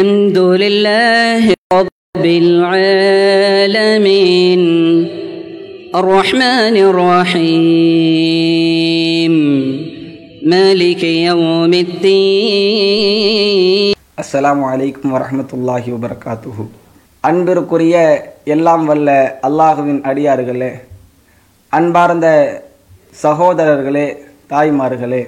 الحمد 0.00 0.38
لله 0.62 1.44
رب 1.72 2.24
العالمين 2.44 3.82
الرحمن 5.94 6.74
الرحيم 6.88 8.14
مالك 10.46 11.02
يوم 11.28 11.72
الدين 11.80 12.74
அஸ்ஸலாமு 14.22 14.64
அலைக்கும் 14.72 15.14
வரஹ்மத்துல்லாஹி 15.16 15.88
வபரகாத்துஹு 15.94 16.64
அன்பிற்குரிய 17.24 17.94
எல்லாம் 18.54 18.84
வல்ல 18.90 19.08
அல்லாஹுவின் 19.48 20.00
அடியார்களே 20.10 20.70
அன்பார்ந்த 21.72 22.26
சகோதரர்களே 23.14 24.06
தாய்மார்களே 24.52 25.22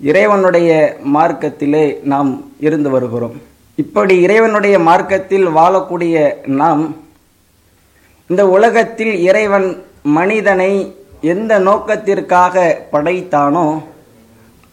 இறைவனுடைய 0.00 0.70
மார்க்கத்திலே 1.14 1.84
நாம் 2.12 2.30
இருந்து 2.66 2.88
வருகிறோம் 2.94 3.36
இப்படி 3.77 4.15
இறைவனுடைய 4.21 4.79
மார்க்கத்தில் 4.79 5.47
வாழக்கூடிய 5.57 6.15
நாம் 6.59 6.81
இந்த 8.29 8.43
உலகத்தில் 8.47 9.13
இறைவன் 9.19 9.67
மனிதனை 10.17 10.71
எந்த 11.33 11.53
நோக்கத்திற்காக 11.59 12.65
படைத்தானோ 12.91 13.65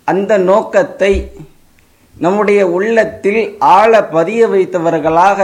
அந்த 0.05 0.33
நோக்கத்தை 0.51 1.12
நம்முடைய 2.16 2.61
உள்ளத்தில் 2.66 3.41
ஆழ 3.59 4.03
பதிய 4.16 4.48
வைத்தவர்களாக 4.48 5.41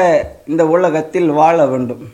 இந்த 0.47 0.63
உலகத்தில் 0.67 1.29
வாழ 1.31 1.67
வேண்டும். 1.67 2.05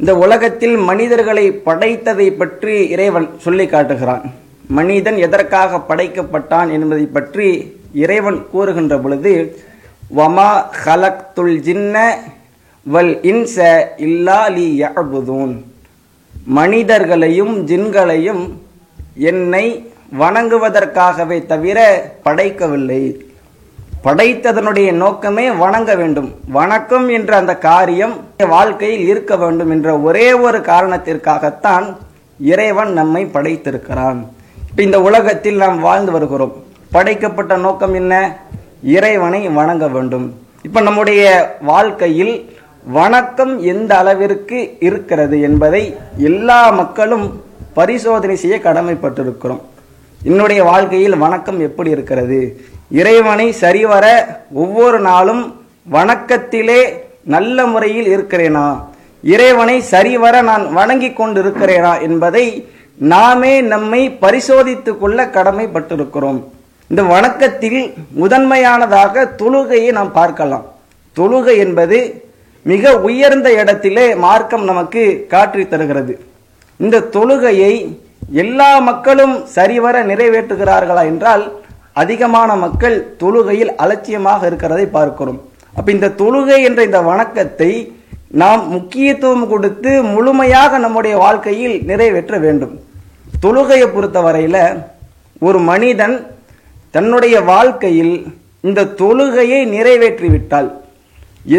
இந்த 0.00 0.12
உலகத்தில் 0.16 0.76
மனிதர்களை 0.90 1.46
படைத்ததை 1.66 2.28
பற்றி 2.36 2.88
இறைவன் 2.88 3.28
சொல்லி 3.38 3.66
காட்டுகிறான். 3.66 4.24
மனிதன் 4.78 5.18
எதற்காக 5.26 5.80
படைக்கப்பட்டான் 5.90 6.70
என்பதை 6.72 7.06
பற்றி 7.06 7.48
இறைவன் 8.04 8.38
கூறுகின்ற 8.52 8.96
பொழுது 8.98 9.34
வமா 10.16 10.48
ஹலக்துல் 10.84 11.54
ஜின்ன 11.66 11.96
வல் 12.92 13.12
இன்ச 13.30 13.56
இல்லா 14.06 14.40
லி 14.56 14.66
யஅபுதூன். 14.82 15.54
மனிதர்களையும் 16.58 17.54
ஜின்களையும் 17.66 18.42
என்னை 19.30 19.64
வணங்குவதற்காகவே 20.18 21.38
தவிர 21.52 21.78
படைக்கவில்லை. 22.24 23.02
படைத்ததனுடைய 24.04 24.92
நோக்கமே 24.92 25.50
வணங்க 25.64 25.94
வேண்டும். 25.94 26.30
வணக்கம் 26.58 27.08
என்ற 27.08 27.36
அந்த 27.36 27.56
காரியம் 27.68 28.14
வாழ்க்கையில் 28.54 29.06
இருக்க 29.08 29.36
வேண்டும் 29.36 29.70
என்ற 29.70 29.98
ஒரே 29.98 30.32
ஒரு 30.32 30.58
காரணத்திற்காகத்தான் 30.58 31.96
இறைவன் 32.52 32.92
நம்மை 32.92 33.24
படைத்திருக்கிறான். 33.24 34.20
இப்போ 34.68 34.82
இந்த 34.82 35.00
உலகத்தில் 35.08 35.56
நாம் 35.56 35.80
வாழ்ந்து 35.88 36.12
வருகிறோம். 36.12 36.54
படைக்கப்பட்ட 36.90 37.56
நோக்கம் 37.56 37.94
என்ன? 37.94 38.14
இறைவனை 38.82 39.48
வணங்க 39.48 39.88
வேண்டும். 39.88 40.34
இப்போ 40.62 40.80
நம்முடைய 40.80 41.22
வாழ்க்கையில் 41.60 42.54
வணக்கம் 42.84 43.62
எந்த 43.62 43.98
அளவிற்கு 43.98 44.76
இருக்கிறது 44.80 45.40
என்பதை 45.40 45.94
எல்லா 46.16 46.70
மக்களும் 46.70 47.42
பரிசோதனை 47.74 48.36
செய்ய 48.36 48.60
கடமைப்பட்டிருக்கிறோம். 48.64 49.60
என்னுடைய 50.22 50.64
வாழ்க்கையில் 50.64 51.16
வணக்கம் 51.16 51.60
எப்படி 51.60 51.90
இருக்கிறது? 51.90 52.62
இறைவனை 52.90 53.52
சரிவர 53.52 54.04
ஒவ்வொரு 54.52 55.00
நாளும் 55.00 55.60
வணக்கத்திலே 55.90 56.82
நல்ல 57.24 57.66
முறையில் 57.66 58.18
இருக்கிறேனா? 58.18 58.82
இறைவனை 59.22 59.80
சரிவர 59.80 60.40
நான் 60.40 60.72
வணங்கி 60.72 61.08
கொண்டிருக்கிறேனா 61.08 62.00
என்பதை 62.00 62.68
நாமே 62.98 63.60
நம்மை 63.60 64.10
பரிசோதித்துக் 64.10 65.00
கொள்ள 65.00 65.26
கடமைப்பட்டிருக்கிறோம். 65.26 66.42
இந்த 66.92 67.02
வணக்கத்தில் 67.12 67.78
முதன்மையானதாக 68.22 69.22
தொழுகையை 69.40 69.90
நாம் 69.98 70.10
பார்க்கலாம். 70.16 70.64
தொழுகை 71.16 71.54
என்பது 71.64 71.98
மிக 72.70 72.92
உயர்ந்த 73.08 73.48
இடத்திலே 73.60 74.04
மார்க்கம் 74.24 74.64
நமக்கு 74.70 75.02
காற்றி 75.30 75.62
தருகிறது. 75.70 76.14
இந்த 76.80 77.00
தொழுகையை 77.14 77.70
எல்லா 78.42 78.68
மக்களும் 78.88 79.34
சரிவர 79.54 80.02
நிறைவேற்றுகிறார்களா 80.10 81.04
என்றால் 81.12 81.44
அதிகமான 82.02 82.56
மக்கள் 82.64 82.98
தொழுகையில் 83.22 83.72
அலட்சியமாக 83.84 84.46
இருக்கிறதை 84.50 84.86
பார்க்கிறோம். 84.98 85.40
அப்ப 85.78 85.88
இந்த 85.96 86.12
தொழுகை 86.20 86.60
என்ற 86.68 86.82
இந்த 86.88 87.00
வணக்கத்தை 87.10 87.70
நாம் 88.42 88.62
முக்கியத்துவம் 88.76 89.48
கொடுத்து 89.54 89.94
முழுமையாக 90.14 90.82
நம்முடைய 90.84 91.14
வாழ்க்கையில் 91.24 91.78
நிறைவேற்ற 91.92 92.34
வேண்டும். 92.44 92.76
தொழுகையை 93.46 93.88
பொறுத்தவரையில 93.96 94.58
ஒரு 95.48 95.60
மனிதன் 95.72 96.16
தன்னுடைய 96.94 97.36
வாழ்க்கையில் 97.52 98.14
இந்த 98.68 98.80
தொழுகையை 99.00 99.60
நிறைவேற்றிவிட்டால் 99.74 100.68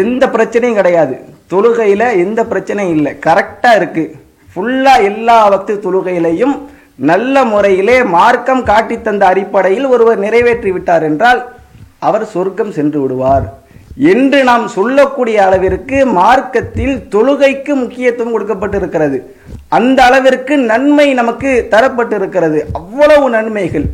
எந்த 0.02 0.24
பிரச்சனையும் 0.34 0.78
கிடையாது. 0.80 1.14
தொழுகையில் 1.52 2.06
எந்த 2.24 2.40
பிரச்சனையும் 2.52 2.94
இல்லை. 2.98 3.12
கரெக்டாக 3.26 3.78
இருக்குது 3.80 4.12
ஃபுல்லாக 4.52 5.08
எல்லா 5.10 5.38
வக்து 5.54 5.74
தொழுகையிலையும் 5.86 6.54
நல்ல 7.10 7.44
முறையிலே 7.52 7.96
மார்க்கம் 8.16 8.62
காட்டி 8.70 8.96
தந்த 9.00 9.26
அடிப்படையில் 9.26 9.86
ஒருவர் 9.94 10.22
நிறைவேற்றி 10.24 10.70
விட்டார் 10.72 11.02
என்றால் 11.02 11.40
அவர் 12.08 12.24
சொர்க்கம் 12.34 12.72
சென்று 12.78 13.00
விடுவார். 13.02 13.46
என்று 14.12 14.38
நாம் 14.50 14.64
சொல்லக்கூடிய 14.76 15.36
அளவிற்கு 15.46 15.98
மார்க்கத்தில் 16.20 16.94
தொழுகைக்கு 17.14 17.72
முக்கியத்துவம் 17.82 18.34
கொடுக்கப்பட்டிருக்கிறது. 18.34 19.18
அந்த 19.78 19.98
அளவிற்கு 20.08 20.54
நன்மை 20.70 21.08
நமக்கு 21.20 21.50
தரப்பட்டிருக்கிறது. 21.74 22.60
அவ்வளவு 22.80 23.26
நன்மைகள். 23.36 23.86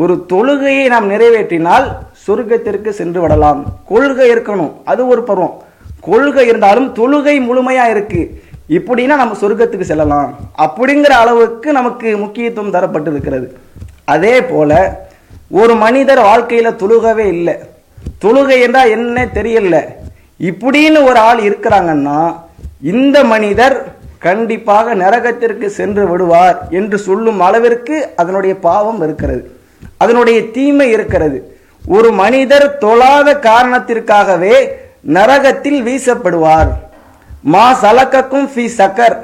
ஒரு 0.00 0.26
தொழுகையை 0.32 0.86
நாம் 0.86 1.10
நிறைவேற்றினால் 1.10 1.96
சொர்க்கத்திற்கு 2.26 2.88
சென்று 2.88 3.20
விடலாம். 3.20 3.64
கொள்கை 3.88 4.30
இருக்கணும். 4.30 4.72
அது 4.84 5.06
ஒரு 5.06 5.22
பருவம். 5.22 5.62
கொள்கை 6.00 6.46
இருந்தாலும் 6.46 6.94
தொழுகை 6.94 7.40
முழுமையா 7.40 7.90
இருக்கு. 7.90 8.42
இப்படின்னா 8.68 9.06
நம்ம 9.06 9.36
சொர்க்கத்துக்கு 9.40 9.80
செல்லலாம். 9.80 10.36
அப்படிங்கிற 10.58 11.10
அளவுக்கு 11.22 11.72
நமக்கு 11.72 12.16
முக்கியத்துவம் 12.16 12.72
தரப்பட்டிருக்கிறது. 12.72 13.46
அதே 14.04 14.42
போல 14.42 15.00
ஒரு 15.50 15.74
மனிதர் 15.74 16.18
வாழ்க்கையில 16.18 16.74
தொழுகவே 16.76 17.26
இல்லை. 17.26 17.54
தொழுகை 18.24 18.60
என்றால் 18.60 18.90
என்ன 18.90 19.24
தெரியல. 19.24 19.84
இப்படின்னு 20.40 21.02
ஒரு 21.02 21.16
ஆள் 21.16 21.38
இருக்கிறாங்கன்னா 21.38 22.34
இந்த 22.82 23.24
மனிதர் 23.24 23.84
கண்டிப்பாக 24.18 24.94
நரகத்திற்கு 24.94 25.66
சென்று 25.66 26.08
விடுவார் 26.08 26.66
என்று 26.70 26.98
சொல்லும் 26.98 27.40
அளவிற்கு 27.40 28.08
அதனுடைய 28.16 28.58
பாவம் 28.58 29.02
இருக்கிறது. 29.02 29.56
அதனுடைய 29.96 30.50
தீமை 30.50 30.90
இருக்கிறது. 30.90 31.58
ஒரு 31.86 32.12
மனிதர் 32.12 32.78
தொழாத 32.78 33.34
காரணத்திற்காகவே 33.34 34.68
நரகத்தில் 35.00 35.80
வீசப்படுவார். 35.86 36.70
மா 37.42 37.66
சலக்கக்கும் 37.82 38.48
ஃபி 38.54 38.68
சக்கர். 38.76 39.16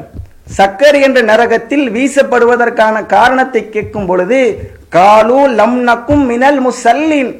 சக்கர் 0.56 1.00
என்ற 1.02 1.20
நரகத்தில் 1.20 1.90
வீசப்படுவதற்கான 1.90 3.06
காரணத்தை 3.06 3.70
கேட்கும் 3.70 4.06
பொழுது 4.06 4.40
காலு 4.92 5.38
லம் 5.58 5.78
நக்கும் 5.90 6.24
மினல் 6.26 6.60
முசல்லின். 6.66 7.32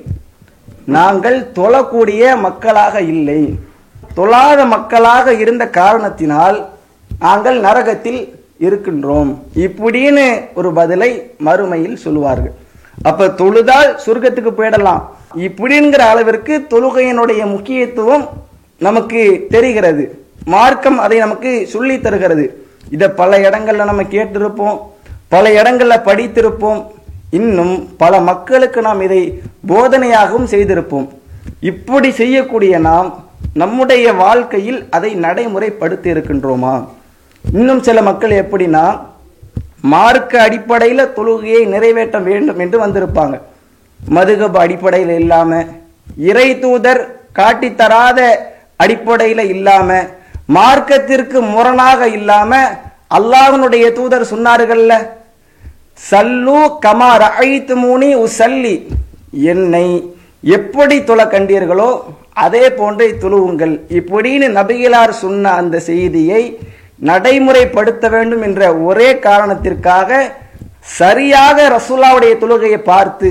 நாங்கள் 0.85 1.47
தொழக்கூடிய 1.55 2.39
மக்களாக 2.39 3.01
இல்லை. 3.01 3.55
தொழாத 4.15 4.65
மக்களாக 4.65 5.35
இருந்த 5.35 5.67
காரணத்தினால் 5.69 6.69
நாங்கள் 7.19 7.61
நரகத்தில் 7.61 8.21
இருக்கின்றோம். 8.61 9.31
இப்படின்னு 9.55 10.27
ஒரு 10.55 10.73
பதிலை 10.73 11.31
மறுமையில் 11.45 11.95
சொல்லுவார்கள். 11.95 12.55
அப்ப 13.03 13.29
தொழுதால் 13.29 13.99
சொர்க்கத்துக்கு 14.07 14.51
போயிடலாம். 14.57 15.03
இப்படிங்கிற 15.37 15.99
அளவிற்கு 15.99 16.67
தொழுகையினுடைய 16.71 17.47
முக்கியத்துவம் 17.47 18.29
நமக்கு 18.79 19.47
தெரிகிறது. 19.51 20.25
மார்க்கம் 20.45 20.99
அதை 20.99 21.19
நமக்கு 21.19 21.67
சொல்லி 21.67 22.01
தருகிறது. 22.01 22.67
இதை 22.91 23.09
பல 23.09 23.39
இடங்கள்ல 23.39 23.85
நம்ம 23.85 24.03
கேட்டிருப்போம். 24.03 24.79
பல 25.29 25.63
இடங்கள்ல 25.63 26.01
படித்திருப்போம். 26.05 26.87
இன்னும் 27.31 27.97
பல 27.97 28.21
மக்களுக்கு 28.21 28.81
நாம் 28.81 29.01
இதை 29.01 29.43
போதனையாகவும் 29.69 30.51
செய்திருப்போம். 30.51 31.09
இப்படி 31.61 32.11
செய்யக்கூடிய 32.11 32.79
நாம் 32.79 33.25
நம்முடைய 33.55 34.13
வாழ்க்கையில் 34.13 34.87
அதை 34.91 35.17
நடைமுறைப்படுத்தி 35.17 36.11
இருக்கின்றோமா? 36.15 36.89
இன்னும் 37.53 37.83
சில 37.83 38.03
மக்கள் 38.03 38.31
எப்படின்னா 38.31 39.01
மார்க்க 39.93 40.33
அடிப்படையில் 40.47 41.13
தொழுகையை 41.17 41.63
நிறைவேற்ற 41.75 42.19
வேண்டும் 42.29 42.61
என்று 42.65 42.77
வந்திருப்பாங்க. 42.85 43.37
மதுகப 44.01 44.57
அடிப்படையில் 44.65 45.15
இல்லாமல் 45.23 45.69
இறை 46.31 46.49
தூதர் 46.65 47.03
காட்டித்தராத 47.39 48.21
அடிப்படையில் 48.85 49.45
இல்லாமல் 49.55 50.09
மார்க்கத்திற்கு 50.57 51.39
முரணாக 51.55 52.09
இல்லாமல் 52.19 52.73
அல்லாஹனுடைய 53.19 53.85
தூதர் 53.99 54.31
சொன்னார்கள்ல 54.33 54.93
சல்லு 56.09 56.61
கமார் 56.85 57.23
ரஐத்து 57.25 57.75
மூனி 57.85 58.09
உசல்லி. 58.27 58.75
என்னை 59.53 59.87
எப்படி 60.57 60.97
தொழ 61.09 61.21
கண்டீர்களோ 61.35 61.91
அதே 62.45 62.65
போன்றே 62.79 63.09
துழுவுங்கள். 63.23 63.75
இப்படின்னு 63.99 64.47
நபிகளார் 64.59 65.13
சொன்ன 65.25 65.53
அந்த 65.61 65.77
செய்தியை 65.91 66.43
நடைமுறைப்படுத்த 66.99 68.05
வேண்டும் 68.15 68.43
என்ற 68.49 68.63
ஒரே 68.89 69.09
காரணத்திற்காக 69.27 70.11
சரியாக 70.99 71.59
ரசூல்லாவுடைய 71.77 72.33
தொழுகையை 72.43 72.81
பார்த்து 72.93 73.29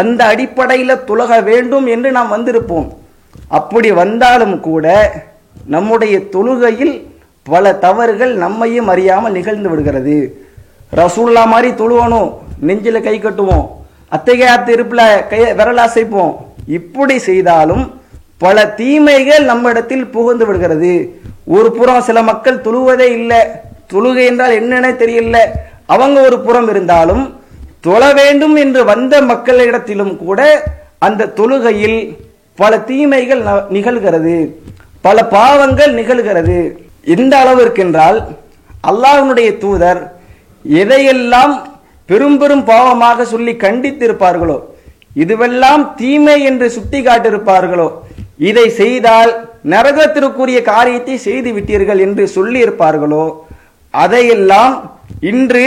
அந்த 0.00 0.20
அடிப்படையில் 0.32 1.02
துலக 1.08 1.32
வேண்டும் 1.50 1.86
என்று 1.94 2.10
நாம் 2.16 2.34
வந்திருப்போம். 2.34 2.88
அப்படி 3.58 3.88
வந்தாலும் 4.02 4.56
கூட 4.68 4.86
நம்முடைய 5.74 6.14
தொழுகையில் 6.34 6.94
பல 7.50 7.72
தவறுகள் 7.84 8.32
நம்மையும் 8.44 8.90
அறியாமல் 8.92 9.36
நிகழ்ந்து 9.38 9.68
விடுகிறது. 9.70 10.16
ரசூல்லா 11.00 11.42
மாதிரி 11.52 11.70
தொழுவணும் 11.82 12.30
நெஞ்சில் 12.68 13.04
கை 13.06 13.16
கட்டுவோம் 13.18 13.66
அத்தைகையாத்து 14.16 14.70
இருப்பில் 14.76 15.04
கை 15.30 15.40
விரல் 15.58 15.82
அசைப்போம். 15.86 16.32
இப்படி 16.78 17.16
செய்தாலும் 17.28 17.84
பல 18.42 18.66
தீமைகள் 18.66 19.44
நம்மிடத்தில் 19.44 20.06
புகுந்து 20.06 20.46
விடுகிறது. 20.46 21.20
ஒரு 21.44 21.72
புறம் 21.72 22.00
சில 22.00 22.22
மக்கள் 22.22 22.60
தொழுவதே 22.60 23.08
இல்லை. 23.10 23.38
தொழுகை 23.92 24.26
என்றால் 24.26 24.50
என்னென்ன 24.50 24.90
தெரியல. 24.90 25.38
அவங்க 25.86 26.20
ஒரு 26.20 26.40
புறம் 26.40 26.68
இருந்தாலும் 26.68 27.40
தொழ 27.80 28.12
வேண்டும் 28.12 28.54
என்று 28.54 28.84
வந்த 28.84 29.20
மக்களிடத்திலும் 29.22 30.16
கூட 30.16 30.62
அந்த 30.98 31.32
தொழுகையில் 31.36 32.16
பல 32.56 32.78
தீமைகள் 32.78 33.42
ந- 33.42 33.64
நிகழ்கிறது. 33.70 34.48
பல 35.00 35.26
பாவங்கள் 35.26 35.94
நிகழ்கிறது. 35.94 36.72
எந்த 37.04 37.36
அளவிற்கு 37.36 37.82
என்றால் 37.82 38.28
அல்லாஹனுடைய 38.90 39.58
தூதர் 39.58 40.12
எதையெல்லாம் 40.72 41.62
பெரும் 42.06 42.38
பெரும் 42.38 42.64
பாவமாக 42.66 43.22
சொல்லி 43.22 43.52
கண்டித்திருப்பார்களோ 43.52 44.60
இதுவெல்லாம் 45.16 45.94
தீமை 45.94 46.42
என்று 46.42 46.70
சுட்டி 46.70 47.00
காட்டிருப்பார்களோ 47.00 47.92
இதை 48.48 48.66
செய்தால் 48.80 49.32
நரகத்திற்குரிய 49.72 50.58
காரியத்தை 50.72 51.16
செய்து 51.26 51.50
விட்டீர்கள் 51.56 52.00
என்று 52.06 52.24
சொல்லியிருப்பார்களோ? 52.36 53.24
அதையெல்லாம் 53.90 54.74
இன்று 55.30 55.64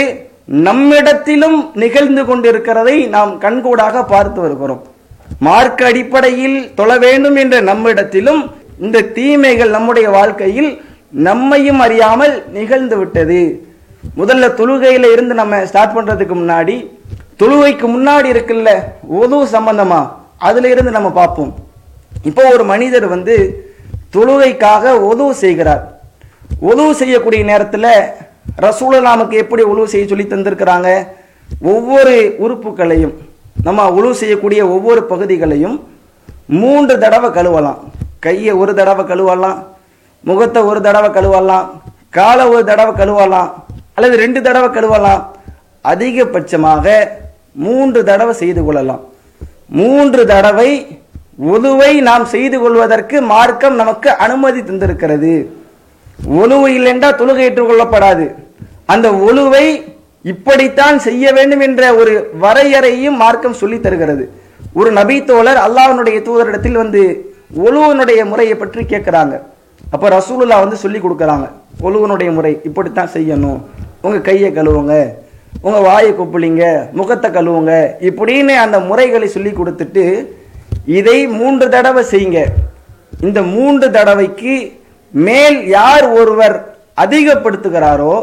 நம்மிடத்திலும் 0.68 1.58
நிகழ்ந்து 1.82 2.22
கொண்டிருக்கிறதை 2.24 2.96
நாம் 3.14 3.32
கண்கூடாக 3.44 4.04
பார்த்து 4.12 4.40
வருகிறோம். 4.40 4.82
மார்க்க 5.46 5.86
அடிப்படையில் 5.86 6.58
தொழ 6.74 6.90
வேண்டும் 7.04 7.36
என்ற 7.42 7.56
நம்மிடத்திலும் 7.60 8.42
இந்த 8.80 9.06
தீமைகள் 9.18 9.74
நம்முடைய 9.76 10.06
வாழ்க்கையில் 10.16 10.70
நம்மையும் 11.28 11.80
அறியாமல் 11.80 12.34
நிகழ்ந்து 12.58 12.96
விட்டது. 12.96 13.40
முதல்ல 14.20 14.48
தொழுகையில 14.60 15.12
இருந்து 15.12 15.34
நம்ம 15.34 15.60
ஸ்டார்ட் 15.66 15.94
பண்றதுக்கு 15.96 16.34
முன்னாடி 16.42 16.76
தொழுகைக்கு 17.40 17.86
முன்னாடி 17.96 18.28
இருக்குல்ல 18.34 18.70
உது 19.20 19.38
சம்பந்தமா? 19.54 20.00
அதுல 20.48 20.68
இருந்து 20.68 20.90
நம்ம 20.90 21.10
பார்ப்போம். 21.10 21.54
இப்போ 22.28 22.42
ஒரு 22.54 22.64
மனிதர் 22.72 23.06
வந்து 23.14 23.34
தொழுகைக்காக 24.14 24.92
உதவு 25.10 25.32
செய்கிறார். 25.42 25.82
உதவு 26.70 26.92
செய்யக்கூடிய 27.00 27.42
நேரத்தில் 27.50 27.90
ரசூல 28.64 29.00
நமக்கு 29.06 29.36
எப்படி 29.42 29.62
உழவு 29.72 29.88
செய்ய 29.92 30.04
சொல்லி 30.10 30.26
தந்திருக்கிறாங்க? 30.30 30.90
ஒவ்வொரு 31.72 32.14
உறுப்புகளையும் 32.44 33.14
நம்ம 33.66 33.88
உழவு 33.98 34.14
செய்யக்கூடிய 34.20 34.60
ஒவ்வொரு 34.76 35.02
பகுதிகளையும் 35.12 35.76
மூன்று 36.60 36.94
தடவை 37.04 37.28
கழுவலாம். 37.36 37.80
கையை 38.24 38.52
ஒரு 38.62 38.72
தடவை 38.80 39.04
கழுவலாம் 39.10 39.58
முகத்தை 40.28 40.60
ஒரு 40.70 40.80
தடவை 40.86 41.08
கழுவலாம் 41.16 41.66
காலை 42.16 42.44
ஒரு 42.54 42.62
தடவை 42.70 42.92
கழுவலாம் 43.00 43.50
அல்லது 43.96 44.14
ரெண்டு 44.22 44.40
தடவை 44.46 44.68
கழுவலாம். 44.76 45.22
அதிகபட்சமாக 45.92 46.86
மூன்று 47.64 48.00
தடவை 48.10 48.32
செய்து 48.42 48.62
கொள்ளலாம். 48.64 49.02
மூன்று 49.80 50.22
தடவை 50.32 50.70
உதுவை 51.44 52.00
நாம் 52.00 52.24
செய்து 52.24 52.60
கொள்வதற்கு 52.60 53.22
மார்க்கம் 53.22 53.74
நமக்கு 53.74 54.10
அனுமதி 54.10 54.60
தந்திருக்கிறது. 54.60 55.46
ஒழுவு 56.30 56.68
இல்லைண்டா 56.76 57.08
தொழுகை 57.20 57.42
ஏற்றுக்கொள்ளப்படாது 57.46 58.34
அந்த 58.86 59.10
ஒழுவை 59.10 59.94
இப்படித்தான் 60.22 60.98
செய்ய 60.98 61.32
வேண்டும் 61.32 61.60
என்ற 61.60 61.94
ஒரு 61.94 62.30
வரையறையும் 62.40 63.16
மார்க்கம் 63.16 63.52
சொல்லி 63.52 63.80
தருகிறது. 63.80 64.30
ஒரு 64.72 64.92
நபி 64.92 65.24
தோழர் 65.24 65.56
அல்லாஹனுடைய 65.56 66.22
தூதரிடத்தில் 66.22 66.72
வந்து 66.72 67.34
ஒழுவனுடைய 67.64 68.24
முறையை 68.24 68.54
பற்றி 68.54 68.82
கேட்கிறாங்க. 68.82 69.40
அப்ப 69.90 70.08
ரசூலுல்லா 70.08 70.58
வந்து 70.58 70.76
சொல்லி 70.76 70.98
கொடுக்குறாங்க. 70.98 71.48
ஒழுவனுடைய 71.82 72.32
முறை 72.32 72.60
இப்படித்தான் 72.64 73.10
செய்யணும். 73.14 73.60
உங்க 74.00 74.18
கையை 74.18 74.52
கழுவுங்க. 74.52 75.08
உங்க 75.60 75.78
வாயை 75.78 76.12
கொப்புளிங்க. 76.12 76.90
முகத்தை 76.92 77.30
கழுவுங்க. 77.30 77.88
இப்படின்னு 78.00 78.54
அந்த 78.56 78.80
முறைகளை 78.80 79.28
சொல்லி 79.28 79.50
கொடுத்துட்டு 79.50 80.26
இதை 80.86 81.26
மூன்று 81.26 81.68
தடவை 81.68 82.02
செய்யுங்க. 82.10 82.40
இந்த 83.20 83.42
மூன்று 83.42 83.90
தடவைக்கு 83.90 84.54
மேல் 85.10 85.66
யார் 85.66 86.06
ஒருவர் 86.08 86.56
அதிகப்படுத்துகிறாரோ 87.04 88.14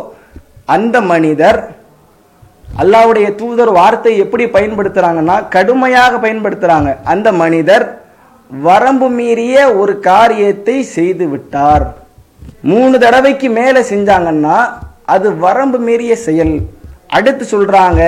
அந்த 0.65 1.01
மனிதர் 1.01 1.59
அல்லாவுடைய 2.81 3.35
தூதர் 3.35 3.71
வார்த்தை 3.71 4.17
எப்படி 4.17 4.45
பயன்படுத்துறாங்கன்னா 4.45 5.47
கடுமையாக 5.55 6.17
பயன்படுத்துறாங்க. 6.27 6.95
அந்த 7.03 7.31
மனிதர் 7.31 7.85
வரம்பு 8.49 9.09
மீறிய 9.09 9.75
ஒரு 9.81 9.99
காரியத்தை 9.99 10.83
செய்து 10.83 11.27
விட்டார். 11.29 11.85
மூணு 12.61 12.99
தடவைக்கு 12.99 13.49
மேலே 13.49 13.79
செஞ்சாங்கன்னா 13.79 14.57
அது 15.05 15.37
வரம்பு 15.37 15.77
மீறிய 15.77 16.15
செயல். 16.15 16.55
அடுத்து 17.07 17.45
சொல்றாங்க 17.51 18.01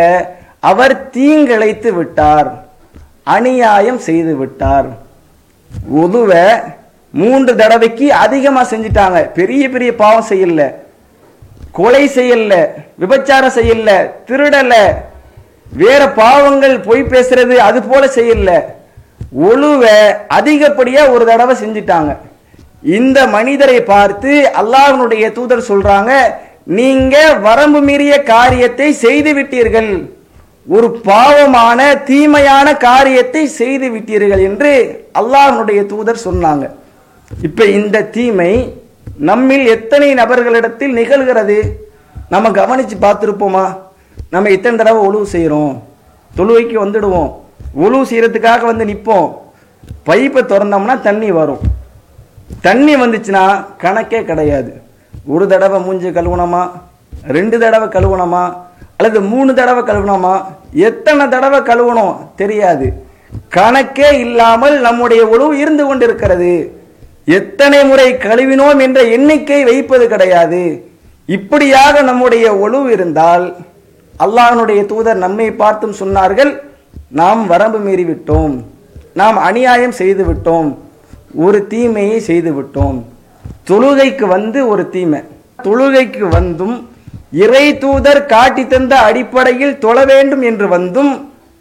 அவர் 0.60 1.10
தீங்கிழைத்து 1.16 1.90
விட்டார். 1.94 2.50
அநியாயம் 3.26 3.98
செய்து 3.98 4.36
விட்டார். 4.36 4.86
உதுவ 5.96 6.62
மூன்று 7.12 7.56
தடவைக்கு 7.56 8.14
அதிகமா 8.14 8.64
செஞ்சிட்டாங்க. 8.64 9.32
பெரிய 9.34 9.70
பெரிய 9.70 9.96
பாவம் 9.96 10.26
செய்யல. 10.30 10.72
கொலை 11.72 12.08
செய்யல. 12.08 12.68
விபச்சாரம் 13.00 13.56
செய்யல. 13.56 14.10
திருடல. 14.28 14.74
வேற 15.74 16.10
பாவங்கள் 16.10 16.80
பொய் 16.80 17.02
பேசுறது 17.02 17.56
அது 17.56 17.84
போல 17.84 18.06
செய்யல. 18.06 18.62
ஒழுவ 19.40 19.88
அதிகப்படியா 20.30 21.12
ஒரு 21.12 21.26
தடவை 21.26 21.56
செஞ்சிட்டாங்க. 21.56 22.18
இந்த 22.84 23.28
மனிதரை 23.28 23.82
பார்த்து 23.82 24.52
அல்லாஹனுடைய 24.62 25.32
தூதர் 25.32 25.68
சொல்றாங்க 25.68 26.12
நீங்க 26.64 27.34
வரம்பு 27.34 27.82
மீறிய 27.82 28.24
காரியத்தை 28.24 28.94
செய்து 28.94 29.34
விட்டீர்கள். 29.34 30.15
ஒரு 30.68 30.88
பாவமான 31.08 31.80
தீமையான 32.10 32.68
காரியத்தை 32.78 33.48
செய்து 33.48 33.88
விட்டீர்கள் 33.90 34.44
என்று 34.50 34.72
அல்லாஹனுடைய 35.20 35.86
தூதர் 35.86 36.26
சொன்னாங்க. 36.26 36.70
இப்ப 37.42 37.66
இந்த 37.66 38.02
தீமை 38.02 38.52
நம்மில் 39.18 39.66
எத்தனை 39.66 40.14
நபர்களிடத்தில் 40.14 40.98
நிகழ்கிறது? 40.98 41.58
நம்ம 42.30 42.50
கவனிச்சு 42.50 42.96
பார்த்துருப்போமா? 43.02 43.66
நம்ம 44.30 44.50
இத்தனை 44.50 44.78
தடவை 44.78 45.08
ஒழுவு 45.08 45.24
செய்கிறோம் 45.24 45.84
தொழுவைக்கு 46.38 46.76
வந்துடுவோம் 46.86 47.30
ஒழுவு 47.84 48.04
செய்கிறதுக்காக 48.12 48.62
வந்து 48.66 48.86
நிற்போம் 48.86 49.30
பைப்பை 50.08 50.42
திறந்தோம்னா 50.44 50.96
தண்ணி 51.02 51.32
வரும். 51.32 51.64
தண்ணி 52.62 52.96
வந்துச்சுன்னா 52.96 53.66
கணக்கே 53.84 54.24
கிடையாது. 54.24 54.72
ஒரு 55.28 55.48
தடவை 55.48 55.82
மூஞ்சி 55.82 56.10
கழுவுனோமா? 56.10 56.64
ரெண்டு 57.28 57.60
தடவை 57.60 57.88
கழுவுனோமா? 57.88 58.44
அல்லது 58.98 59.22
மூணு 59.22 59.54
தடவை 59.54 59.96
கழுவுனோமா? 59.96 60.44
எத்தனை 60.72 61.28
தடவை 61.28 61.60
கழுவணும் 61.60 62.16
தெரியாது. 62.36 62.94
கணக்கே 63.56 64.12
இல்லாமல் 64.20 64.80
நம்முடைய 64.80 65.28
உழவு 65.28 65.58
இருந்து 65.58 65.86
கொண்டிருக்கிறது. 65.86 66.84
எத்தனை 67.26 67.86
முறை 67.86 68.14
கழுவினோம் 68.14 68.80
என்ற 68.80 69.04
எண்ணிக்கை 69.04 69.64
வைப்பது 69.64 70.08
கிடையாது. 70.08 70.90
இப்படியாக 71.26 72.02
நம்முடைய 72.02 72.54
ஒழுவு 72.54 72.90
இருந்தால் 72.90 73.56
அல்லாஹனுடைய 74.20 74.86
தூதர் 74.86 75.18
நம்மை 75.18 75.52
பார்த்தும் 75.52 75.96
சொன்னார்கள் 76.00 76.60
நாம் 77.08 77.48
வரம்பு 77.48 77.80
மீறிவிட்டோம். 77.80 78.64
நாம் 79.14 79.38
அநியாயம் 79.38 79.94
செய்துவிட்டோம். 79.98 80.78
ஒரு 81.36 81.68
தீமையை 81.68 82.24
செய்துவிட்டோம். 82.28 83.02
தொழுகைக்கு 83.70 84.24
வந்து 84.24 84.68
ஒரு 84.68 84.90
தீமை. 84.90 85.20
தொழுகைக்கு 85.64 86.30
வந்தும் 86.30 86.90
இறை 87.44 87.78
தூதர் 87.78 88.26
காட்டி 88.26 88.68
தந்த 88.68 88.94
அடிப்படையில் 89.08 89.78
தொழ 89.78 90.06
வேண்டும் 90.06 90.42
என்று 90.42 90.68
வந்தும் 90.68 91.14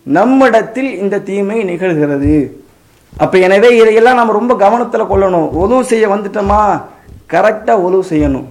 நம்மிடத்தில் 0.02 0.90
இந்த 1.02 1.22
தீமை 1.28 1.58
நிகழ்கிறது. 1.64 2.34
அப்ப 3.16 3.38
எனவே 3.38 3.68
இதையெல்லாம் 3.76 4.18
நம்ம 4.20 4.32
ரொம்ப 4.32 4.54
கவனத்துல 4.54 5.04
கொள்ளணும். 5.10 5.48
உதவு 5.64 5.84
செய்ய 5.84 6.08
வந்துட்டோமா? 6.08 6.82
கரெக்டா 7.32 7.74
உதவு 7.86 8.04
செய்யணும். 8.10 8.46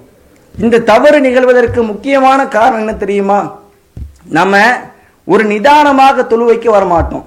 இந்த 0.60 0.80
தவறு 0.80 1.20
நிகழ்வதற்கு 1.20 1.82
முக்கியமான 1.92 2.48
காரணம் 2.48 2.80
என்ன 2.80 2.94
தெரியுமா? 2.94 3.40
நம்ம 4.38 4.64
ஒரு 5.34 5.44
நிதானமாக 5.44 6.22
தொழுகைக்கு 6.22 6.70
வரமாட்டோம். 6.78 7.26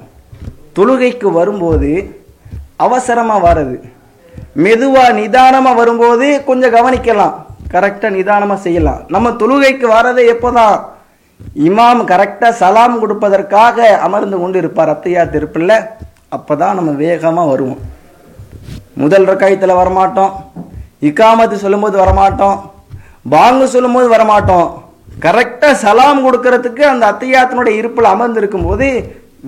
தொழுகைக்கு 0.76 1.28
வரும்போது 1.32 1.90
அவசரமா 2.76 3.36
வர்றது 3.44 3.76
மெதுவா 4.64 5.04
நிதானமா 5.20 5.74
வரும்போது 5.74 6.26
கொஞ்சம் 6.44 6.74
கவனிக்கலாம். 6.74 7.34
கரெக்டாக 7.74 8.14
நிதானமாக 8.16 8.60
செய்யலாம். 8.66 9.00
நம்ம 9.14 9.30
தொழுகைக்கு 9.40 9.86
வரதே 9.96 10.24
எப்போதான்? 10.34 10.76
இமாம் 11.68 12.00
கரெக்டாக 12.12 12.58
சலாம் 12.60 13.00
கொடுப்பதற்காக 13.02 13.88
அமர்ந்து 14.06 14.36
கொண்டு 14.42 14.58
இருப்பார் 14.62 14.92
அத்தையா 14.94 15.22
திருப்பில்ல. 15.34 15.72
அப்பதான் 16.36 16.78
நம்ம 16.78 16.90
வேகமாக 17.04 17.50
வருவோம். 17.50 17.82
முதல் 19.02 19.28
ரக்காயத்தில் 19.30 19.80
வரமாட்டோம். 19.80 20.32
இக்காமத்து 21.08 21.56
சொல்லும்போது 21.64 21.96
வரமாட்டோம். 22.04 22.56
பாங்கு 23.34 23.66
சொல்லும்போது 23.74 24.08
வரமாட்டோம். 24.16 24.68
கரெக்டாக 25.24 25.80
சலாம் 25.84 26.24
கொடுக்கறதுக்கு 26.26 26.82
அந்த 26.92 27.04
அத்தையாத்தினுடைய 27.12 27.74
இருப்பில் 27.80 28.12
அமர்ந்து 28.14 28.40
இருக்கும்போது 28.42 28.86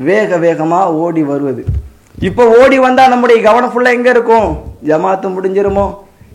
வேக 0.08 0.37
வேகமாக 0.44 0.92
ஓடி 1.04 1.22
வருவது. 1.30 1.62
இப்போ 2.28 2.44
ஓடி 2.60 2.78
வந்தால் 2.78 3.12
நம்முடைய 3.12 3.38
கவனம் 3.48 3.72
ஃபுல்லாக 3.72 3.96
எங்கே 3.98 4.10
இருக்கும்? 4.16 4.48
ஜமாத்து 4.88 5.28
முடிஞ்சிருமோ? 5.34 5.87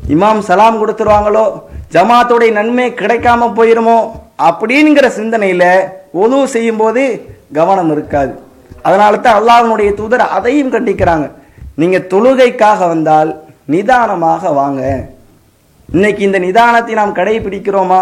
இமாம் 0.08 0.40
சலாம் 0.40 0.80
கொடுத்துருவாங்களோ? 0.82 1.62
ஜமாத்துடைய 1.94 2.52
நன்மை 2.52 2.92
கிடைக்காம 2.92 3.54
போயிருமோ? 3.54 4.12
அப்படிங்கிற 4.50 5.08
சிந்தனையில் 5.08 5.90
ஒது 6.12 6.48
செய்யும் 6.48 6.78
போது 6.78 7.34
கவனம் 7.54 7.92
இருக்காது. 7.92 8.34
அதனால 8.82 9.18
தான் 9.18 9.38
அல்லாஹனுடைய 9.42 9.94
தூதர் 9.94 10.20
அதையும் 10.20 10.72
கண்டிக்கிறாங்க. 10.72 11.32
நீங்கள் 11.76 12.08
தொழுகைக்காக 12.14 12.88
வந்தால் 12.88 13.44
நிதானமாக 13.66 14.52
வாங்க. 14.52 15.08
இன்னைக்கு 15.94 16.24
இந்த 16.24 16.40
நிதானத்தை 16.40 16.94
நாம் 16.94 17.16
கடைபிடிக்கிறோமா? 17.16 18.02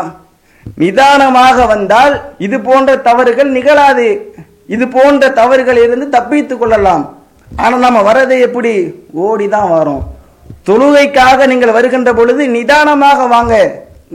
நிதானமாக 0.77 1.65
வந்தால் 1.65 2.21
இது 2.37 2.59
போன்ற 2.59 2.97
தவறுகள் 2.97 3.51
நிகழாது. 3.51 4.33
இது 4.67 4.87
போன்ற 4.87 5.29
தவறுகளிலிருந்து 5.29 6.09
தப்பித்துக் 6.09 6.59
கொள்ளலாம். 6.59 7.15
ஆனால் 7.57 7.79
நம்ம 7.79 8.13
வரது 8.13 8.39
எப்படி? 8.39 8.93
ஓடி 9.13 9.47
தான் 9.47 9.69
வரோம் 9.69 10.19
தொழுகைக்காக 10.67 11.47
நீங்கள் 11.51 11.75
வருகின்ற 11.77 12.09
பொழுது 12.17 12.43
நிதானமாக 12.55 13.21
வாங்க 13.35 13.55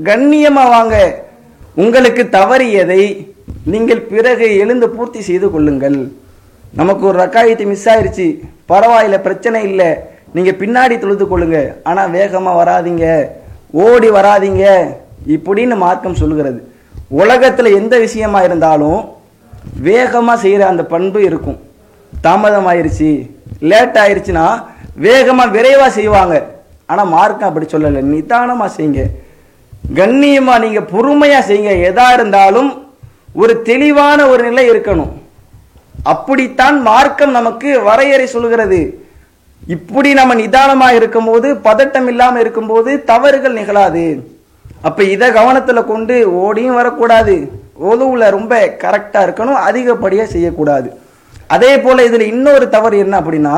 கண்ணியமாக 0.09 0.73
வாங்க. 0.75 0.97
உங்களுக்கு 1.83 2.23
தவறியதை 2.37 3.03
நீங்கள் 3.73 4.03
பிறகு 4.13 4.47
எழுந்து 4.63 4.87
பூர்த்தி 4.97 5.21
செய்து 5.29 5.47
கொள்ளுங்கள். 5.55 5.99
நமக்கு 6.81 7.03
ஒரு 7.11 7.17
ரக்காயத்து 7.25 7.65
மிஸ் 7.71 7.89
ஆயிடுச்சு 7.93 8.27
பரவாயில்ல 8.71 9.19
பிரச்சனை 9.27 9.61
இல்லை. 9.71 9.91
நீங்கள் 10.37 10.59
பின்னாடி 10.63 10.95
தொழுது 11.03 11.25
கொள்ளுங்க. 11.27 11.59
ஆனால் 11.89 12.15
வேகமாக 12.17 12.59
வராதீங்க. 12.61 13.07
ஓடி 13.85 14.09
வராதீங்க. 14.19 14.65
இப்படின்னு 15.37 15.77
மார்க்கம் 15.85 16.19
சொல்லுகிறது. 16.23 16.61
உலகத்தில் 17.23 17.77
எந்த 17.81 17.95
விஷயமா 18.07 18.41
இருந்தாலும் 18.49 19.01
வேகமாக 19.89 20.43
செய்கிற 20.45 20.63
அந்த 20.73 20.83
பண்பு 20.95 21.21
இருக்கும். 21.29 21.59
தாமதம் 22.13 22.69
ஆயிடுச்சு 22.71 23.11
லேட் 23.71 23.99
ஆயிடுச்சுன்னா 24.03 24.47
வேகமாக 25.05 25.55
விரைவாக 25.57 25.91
செய்வாங்க. 25.99 26.35
ஆனால் 26.91 27.13
மார்க்கம் 27.15 27.49
அப்படி 27.49 27.67
சொல்லலை. 27.71 28.01
நிதானமாக 28.15 28.71
செய்யுங்க. 28.77 29.03
கண்ணியமாக 30.01 30.63
நீங்கள் 30.65 30.91
பொறுமையாக 30.93 31.47
செய்யுங்க. 31.49 31.73
எதா 31.89 32.07
இருந்தாலும் 32.17 32.71
ஒரு 33.43 33.55
தெளிவான 33.71 34.19
ஒரு 34.33 34.43
நிலை 34.49 34.65
இருக்கணும். 34.73 35.13
அப்படித்தான் 36.13 36.77
மார்க்கம் 36.89 37.37
நமக்கு 37.39 37.69
வரையறை 37.89 38.27
சொல்கிறது 38.37 38.81
இப்படி 39.75 40.11
நம்ம 40.19 40.33
நிதானமாக 40.41 40.99
இருக்கும்போது 40.99 41.49
பதட்டம் 41.69 42.09
இல்லாமல் 42.13 42.43
இருக்கும்போது 42.43 42.91
தவறுகள் 43.11 43.59
நிகழாது. 43.61 44.05
அப்போ 44.89 45.03
இதை 45.15 45.29
கவனத்தில் 45.39 45.89
கொண்டு 45.93 46.17
ஓடியும் 46.45 46.79
வரக்கூடாது. 46.81 47.35
ஒதுவுல 47.91 48.29
ரொம்ப 48.37 48.53
கரெக்டாக 48.85 49.27
இருக்கணும். 49.27 49.59
அதிகப்படியாக 49.69 50.29
செய்யக்கூடாது. 50.35 50.89
அதே 51.55 51.73
போல் 51.85 52.07
இதில் 52.09 52.31
இன்னொரு 52.35 52.67
தவறு 52.77 52.97
என்ன 53.05 53.15
அப்படின்னா 53.21 53.57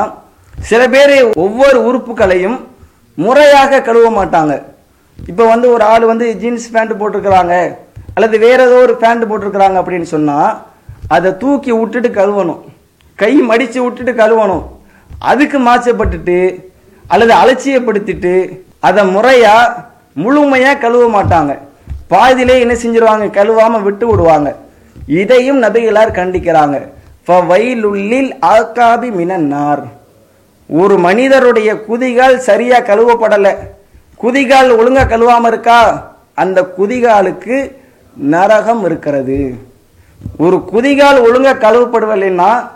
சில 0.71 0.83
பேர் 0.95 1.17
ஒவ்வொரு 1.45 1.79
உறுப்புகளையும் 1.89 2.59
முறையாக 3.25 3.81
கழுவ 3.89 4.07
மாட்டாங்க. 4.17 4.55
இப்போ 5.31 5.45
வந்து 5.53 5.67
ஒரு 5.75 5.85
ஆள் 5.93 6.05
வந்து 6.11 6.27
ஜீன்ஸ் 6.41 6.73
பேண்ட் 6.75 6.99
போட்டிருக்கிறாங்க 7.01 7.55
அல்லது 8.15 8.37
வேற 8.45 8.59
ஏதோ 8.69 8.77
ஒரு 8.87 8.95
பேண்ட் 9.03 9.29
போட்டிருக்கிறாங்க 9.31 9.77
அப்படின்னு 9.81 10.09
சொன்னால் 10.15 10.53
அதை 11.17 11.31
தூக்கி 11.43 11.73
விட்டுட்டு 11.79 12.11
கழுவணும். 12.21 12.61
கை 13.23 13.33
மடித்து 13.51 13.79
விட்டுட்டு 13.85 14.13
கழுவணும். 14.23 14.65
அதுக்கு 15.31 15.59
மாச்சப்பட்டுட்டு 15.69 16.39
அல்லது 17.13 17.33
அலட்சியப்படுத்திட்டு 17.43 18.35
அதை 18.89 19.03
முறையாக 19.15 19.85
முழுமையாக 20.25 20.81
கழுவ 20.85 21.05
மாட்டாங்க. 21.17 21.53
பாதியிலே 22.13 22.57
என்ன 22.65 22.75
செஞ்சிருவாங்க? 22.83 23.27
கழுவாமல் 23.39 23.85
விட்டு 23.87 24.05
விடுவாங்க. 24.11 24.49
இதையும் 25.21 25.63
நபிகளார் 25.65 26.19
கண்டிக்கிறாங்க. 26.21 26.77
வயலுள்ளில் 27.51 28.31
ஆக்காபி 28.55 29.09
மினன்னார். 29.21 29.83
ஒரு 30.69 30.99
மனிதருடைய 30.99 31.75
குதிகால் 31.75 32.37
சரியாக 32.37 32.95
கழுவப்படலை. 32.95 33.57
குதிகால் 34.23 34.77
ஒழுங்காக 34.77 35.17
கழுவாமல் 35.17 35.47
இருக்கா? 35.47 36.13
அந்த 36.35 36.63
குதிகாலுக்கு 36.79 37.73
நரகம் 38.17 38.85
இருக்கிறது. 38.85 39.55
ஒரு 40.39 40.65
குதிகால் 40.73 41.21
ஒழுங்காக 41.21 41.71
கழுவப்படவில்லைன்னா 41.71 42.69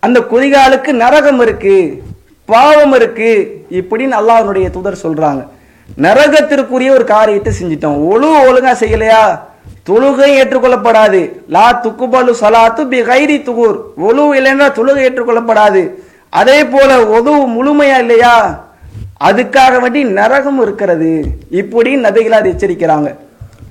அந்த 0.00 0.20
குதிகாலுக்கு 0.20 0.92
நரகம் 0.92 1.40
இருக்கு 1.40 2.02
பாவம் 2.44 2.92
இருக்கு 2.92 3.64
இப்படின்னு 3.70 4.14
அல்லாஹனுடைய 4.20 4.70
தூதர் 4.70 5.02
சொல்றாங்க. 5.02 5.46
நரகத்திற்குரிய 5.98 6.90
ஒரு 6.90 7.04
காரியத்தை 7.04 7.52
செஞ்சிட்டோம். 7.52 7.98
ஒழு 8.12 8.28
ஒழுங்கா 8.48 8.72
செய்யலையா? 8.82 9.40
தொழுகை 9.88 10.28
ஏற்றுக்கொள்ளப்படாது. 10.40 11.30
லா 11.48 11.80
துக்குபாலு 11.82 12.34
சலாத்து 12.40 12.88
பி 12.88 13.02
கைரி 13.02 13.38
துகூர். 13.42 13.78
ஒழு 14.08 14.22
இல்லைன்னா 14.38 14.72
தொழுகை 14.72 15.02
ஏற்றுக்கொள்ளப்படாது. 15.08 16.08
அதே 16.30 16.64
போல 16.64 17.08
உது 17.08 17.32
முழுமையா 17.48 17.98
இல்லையா? 17.98 18.64
அதுக்காக 19.24 19.80
வேண்டி 19.80 20.04
நரகம் 20.04 20.62
இருக்கிறது. 20.62 21.24
இப்படி 21.50 21.96
நபிகளார் 21.96 22.50
எச்சரிக்கிறாங்க. 22.52 23.14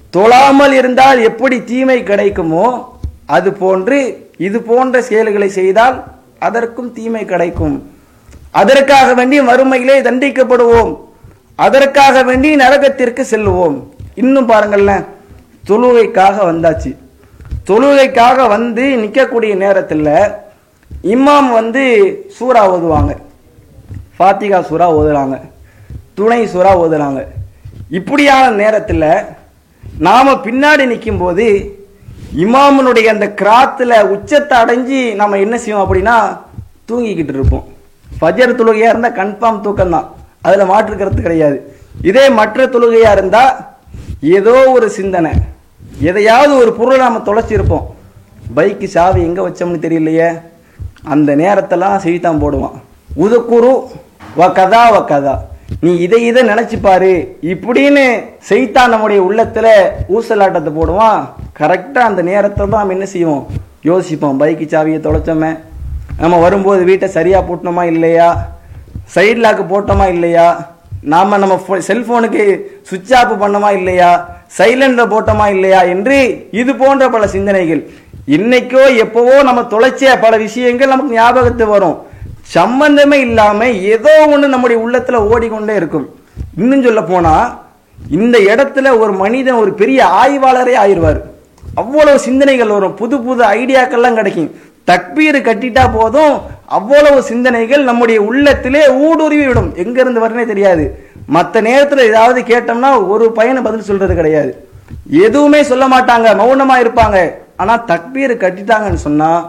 தொழாமல் 0.10 0.72
இருந்தால் 0.72 1.20
எப்படி 1.22 1.64
தீமை 1.64 2.04
கிடைக்குமோ 2.04 2.98
அது 3.26 3.54
போன்று 3.54 4.30
இது 4.38 4.62
போன்ற 4.62 5.02
செயல்களை 5.02 5.50
செய்தால் 5.50 6.04
அதற்கும் 6.40 6.94
தீமை 6.94 7.26
கிடைக்கும். 7.26 7.92
அதற்காக 8.52 9.14
வேண்டி 9.14 9.42
மறுமையிலே 9.42 10.02
தண்டிக்கப்படுவோம். 10.02 10.98
அதற்காக 11.56 12.24
வேண்டி 12.24 12.56
நரகத்திற்கு 12.56 13.26
செல்லுவோம். 13.32 13.78
இன்னும் 14.16 14.46
பாருங்களேன் 14.46 15.06
தொழுகைக்காக 15.68 16.38
வந்தாச்சு. 16.52 16.96
தொழுகைக்காக 17.68 18.48
வந்து 18.48 18.84
நிற்கக்கூடிய 18.84 19.56
நேரத்தில் 19.56 20.06
இமாம் 21.14 21.50
வந்து 21.60 21.84
சூறா 22.38 22.62
ஓதுவாங்க. 22.76 23.12
ஃபாத்திகா 24.16 24.60
சூறா 24.70 24.88
ஓதுறாங்க. 25.00 25.36
துணை 26.18 26.40
சூறா 26.54 26.72
ஓதுறாங்க. 26.84 27.22
இப்படியான 27.98 28.46
நேரத்தில் 28.62 29.10
நாம் 30.08 30.42
பின்னாடி 30.46 30.84
நிற்கும் 30.92 31.22
போது 31.24 31.46
இமாமனுடைய 32.44 33.08
அந்த 33.14 33.28
கிராத்தில் 33.42 33.96
உச்சத்தை 34.14 34.56
அடைஞ்சு 34.64 35.00
நம்ம 35.22 35.38
என்ன 35.46 35.56
செய்வோம் 35.64 35.86
அப்படின்னா 35.86 36.16
தூங்கிக்கிட்டு 36.90 37.34
இருப்போம். 37.38 37.66
ஃபஜர் 38.20 38.58
தொழுகையாக 38.60 38.94
இருந்தால் 38.94 39.18
கன்ஃபார்ம் 39.20 39.64
தூக்கம் 39.66 39.96
தான் 39.96 40.08
அதில் 40.48 40.70
மாற்று 40.72 40.94
கருத்து 41.00 41.22
கிடையாது. 41.28 41.58
இதே 42.10 42.26
மற்ற 42.40 42.68
தொழுகையாக 42.76 43.16
இருந்தால் 43.18 43.56
ஏதோ 44.38 44.56
ஒரு 44.76 44.88
சிந்தனை 45.00 45.32
எதையாவது 46.10 46.54
ஒரு 46.62 46.72
பொருளை 46.78 46.98
நாம் 47.06 47.28
தொலைச்சிருப்போம். 47.30 47.88
பைக்கு 48.58 48.88
சாவி 48.96 49.22
எங்கே 49.28 49.46
வச்சோம்னு 49.48 49.84
தெரியலையே. 49.86 50.30
அந்த 51.04 51.36
நேரத்தெல்லாம் 51.36 51.98
செய்தான் 51.98 52.42
போடுவான். 52.42 52.76
உதக்குரு 53.18 53.72
வ 54.38 54.54
கதா 54.54 54.92
வ 54.92 55.06
கதா 55.06 55.48
நீ 55.82 55.96
இதை 55.96 56.26
இதை 56.26 56.44
நினைச்சு 56.44 56.82
பாரு. 56.82 57.38
இப்படின்னு 57.42 58.24
செய்தான் 58.40 58.90
நம்முடைய 58.90 59.22
உள்ளத்துல 59.22 59.68
ஊசலாட்டத்தை 60.10 60.72
போடுவான். 60.80 61.28
கரெக்டா 61.60 61.98
அந்த 61.98 62.22
நேரத்தை 62.22 62.68
தான் 62.68 62.80
நம்ம 62.80 62.94
என்ன 62.94 63.06
செய்வோம்? 63.06 63.48
யோசிப்போம். 63.84 64.40
பைக்கு 64.40 64.66
சாவியை 64.68 65.00
தொலைச்சோமே? 65.00 65.58
நம்ம 66.20 66.40
வரும்போது 66.40 66.84
வீட்டை 66.84 67.08
சரியா 67.08 67.42
பூட்டினோமா 67.42 67.84
இல்லையா? 67.84 68.52
சைடு 69.16 69.40
லாக்கு 69.44 69.64
போட்டோமா 69.70 70.08
இல்லையா? 70.08 70.76
நாம 71.02 71.38
நம்ம 71.38 71.60
செல்போனுக்கு 71.80 72.72
சுவிட்ச் 72.84 73.14
ஆஃப் 73.14 73.44
பண்ணோமா 73.44 73.72
இல்லையா? 73.72 74.40
சைலண்டில் 74.58 75.12
போட்டோமா 75.14 75.48
இல்லையா? 75.48 75.82
என்று 75.82 76.48
இது 76.52 76.76
போன்ற 76.76 77.10
பல 77.10 77.28
சிந்தனைகள். 77.28 77.90
இன்னைக்கோ 78.28 78.96
எப்பவோ 78.96 79.44
நம்ம 79.44 79.62
தொலைச்ச 79.62 80.22
பல 80.22 80.38
விஷயங்கள் 80.38 80.88
நமக்கு 80.88 81.14
ஞாபகத்து 81.14 81.68
வரும். 81.68 81.98
சம்பந்தமே 82.42 83.20
இல்லாம 83.20 83.70
ஏதோ 83.70 84.28
ஒன்று 84.32 84.48
நம்முடைய 84.48 84.88
உள்ளத்துல 84.88 85.14
ஓடிக்கொண்டே 85.14 85.76
இருக்கும். 85.76 86.16
இன்னும் 86.58 86.84
சொல்ல 86.84 87.02
போனா 87.02 87.60
இந்த 88.12 88.40
இடத்துல 88.40 89.00
ஒரு 89.00 89.12
மனிதன் 89.12 89.54
ஒரு 89.54 89.74
பெரிய 89.74 90.06
ஆய்வாளரே 90.06 90.76
ஆயிடுவார். 90.76 91.20
அவ்வளவு 91.76 92.20
சிந்தனைகள் 92.20 92.68
வரும். 92.68 92.94
புது 92.94 93.22
புது 93.22 93.44
ஐடியாக்கள்லாம் 93.44 94.14
கிடைக்கும். 94.14 94.56
தக்பீர் 94.88 95.38
கட்டிட்டா 95.48 95.94
போதும். 95.94 96.42
அவ்வளவு 96.66 97.24
சிந்தனைகள் 97.24 97.84
நம்முடைய 97.84 98.22
உள்ளத்திலே 98.22 98.90
ஊடுருவி 98.90 99.48
விடும் 99.48 99.76
எங்க 99.76 100.02
இருந்து 100.02 100.28
வரனே 100.28 100.46
தெரியாது. 100.46 101.08
மற்ற 101.26 101.62
நேரத்தில் 101.62 102.08
ஏதாவது 102.08 102.42
கேட்டோம்னா 102.42 103.08
ஒரு 103.08 103.32
பையனை 103.32 103.62
பதில் 103.62 103.82
சொல்றது 103.82 104.16
கிடையாது. 104.16 104.68
எதுவுமே 105.10 105.64
சொல்ல 105.64 105.88
மாட்டாங்க. 105.88 106.28
மௌனமா 106.42 106.78
இருப்பாங்க. 106.86 107.34
ஆனால் 107.62 107.84
தக்பீர் 107.92 108.34
கட்டிட்டாங்கன்னு 108.44 109.02
சொன்னால் 109.08 109.42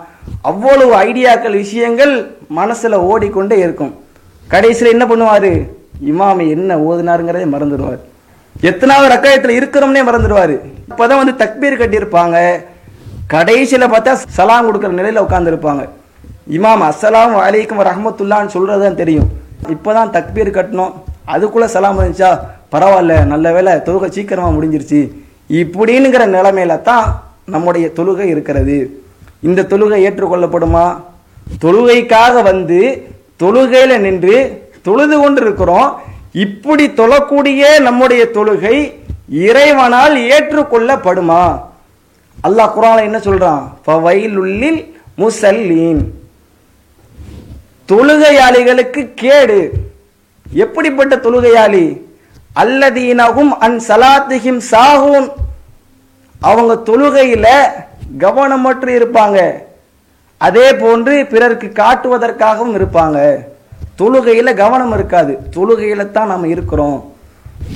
அவ்வளவு 0.51 0.93
ஐடியாக்கள் 1.07 1.61
விஷயங்கள் 1.63 2.15
மனசில் 2.59 3.05
ஓடிக்கொண்டே 3.11 3.57
இருக்கும். 3.65 3.93
கடைசியில் 4.55 4.95
என்ன 4.95 5.05
பண்ணுவார்? 5.11 5.53
இமாமை 6.11 6.45
என்ன 6.57 6.77
ஓதுனாருங்கிறதே 6.89 7.47
மறந்துடுவார். 7.55 8.01
எத்தனாவது 8.71 9.07
ரக்காயத்தில் 9.15 9.57
இருக்கிறோம்னே 9.59 10.03
மறந்துடுவார். 10.09 10.55
இப்போதான் 10.91 11.23
வந்து 11.23 11.35
தக்பீர் 11.43 11.81
கட்டியிருப்பாங்க. 11.83 12.37
கடைசியில் 13.35 13.93
பார்த்தா 13.93 14.13
சலாம் 14.37 14.67
கொடுக்குற 14.69 14.93
நிலையில் 15.01 15.25
உட்காந்துருப்பாங்க 15.27 15.83
இமாம் 16.57 16.83
அஸ்ஸலாம் 16.91 17.35
வலைக்கும் 17.41 17.83
ரஹமத்துல்லான்னு 17.89 18.55
சொல்கிறது 18.55 18.83
தான் 18.87 19.01
தெரியும். 19.03 19.29
இப்போ 19.75 19.91
தான் 19.99 20.13
தக்பீர் 20.17 20.57
கட்டணும். 20.59 20.95
அதுக்குள்ளே 21.35 21.69
சலாம் 21.75 21.99
இருந்துச்சா? 22.01 22.31
பரவாயில்ல 22.75 23.15
நல்ல 23.33 23.47
வேலை 23.57 23.73
தொழுகை 23.87 24.09
சீக்கிரமாக 24.17 24.55
முடிஞ்சிருச்சு. 24.57 25.01
இப்படின்னுங்கிற 25.63 26.25
நிலைமையில 26.37 26.75
தான் 26.89 27.07
நம்முடைய 27.55 27.87
தொழுகை 27.97 28.27
இருக்கிறது. 28.35 28.77
இந்த 29.49 29.67
தொழுகை 29.73 29.99
ஏற்றுக்கொள்ளப்படுமா? 30.07 30.87
தொழுகைக்காக 31.65 32.43
வந்து 32.43 32.81
தொழுகையில் 33.43 34.05
நின்று 34.07 34.37
தொழுது 34.89 35.17
கொண்டு 35.21 35.41
இருக்கிறோம் 35.41 35.89
இப்படி 36.45 36.85
தொழக்கூடிய 37.01 37.63
நம்முடைய 37.81 38.23
தொழுகை 38.35 38.77
இறைவனால் 39.47 40.17
ஏற்றுக்கொள்ளப்படுமா? 40.35 41.43
அல்லாஹ் 42.47 42.75
குரான் 42.77 43.07
என்ன 43.09 43.19
சொல்றான்? 43.19 43.63
ஃபவைலுல்லில் 43.85 44.81
முசல்லீன். 45.19 46.03
தொழுகையாளிகளுக்கு 47.89 49.03
கேடு. 49.15 49.61
எப்படிப்பட்ட 50.65 51.17
தொழுகையாளி? 51.17 51.85
அல்லதீனகும் 52.63 53.53
அன் 53.67 53.79
சலாத்திஹிம் 53.89 54.61
சாகூன் 54.71 55.29
அவங்க 56.41 56.75
தொழுகையில் 56.75 57.47
கவனமற்று 58.19 58.93
இருப்பாங்க. 58.99 59.53
அதே 60.37 60.73
போன்று 60.73 61.27
பிறருக்கு 61.27 61.73
காட்டுவதற்காகவும் 61.75 62.75
இருப்பாங்க. 62.75 63.37
தொழுகையில் 63.99 64.55
கவனம் 64.55 64.93
இருக்காது. 64.95 65.39
தொழுகையில் 65.57 66.11
தான் 66.11 66.27
நம்ம 66.27 66.47
இருக்கிறோம். 66.47 67.13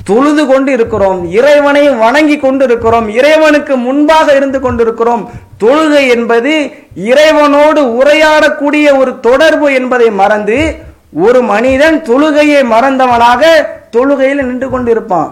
தொழுது 0.03 0.45
கொண்டு 0.45 0.71
இருக்கிறோம். 0.71 1.31
இறைவனை 1.31 1.89
வணங்கி 1.89 2.37
கொண்டு 2.37 2.65
இருக்கிறோம். 2.65 3.09
இறைவனுக்கு 3.09 3.77
முன்பாக 3.77 4.35
இருந்து 4.35 4.59
கொண்டிருக்கிறோம். 4.59 5.29
தொழுகை 5.59 6.09
என்பது 6.09 6.71
இறைவனோடு 6.95 7.81
உரையாடக்கூடிய 7.81 8.97
ஒரு 8.97 9.19
தொடர்பு 9.19 9.73
என்பதை 9.73 10.09
மறந்து 10.11 10.75
ஒரு 11.13 11.41
மனிதன் 11.41 12.01
தொழுகையை 12.01 12.63
மறந்தவனாக 12.63 13.45
தொழுகையில் 13.91 14.43
நின்று 14.43 14.69
கொண்டிருப்பான். 14.69 15.31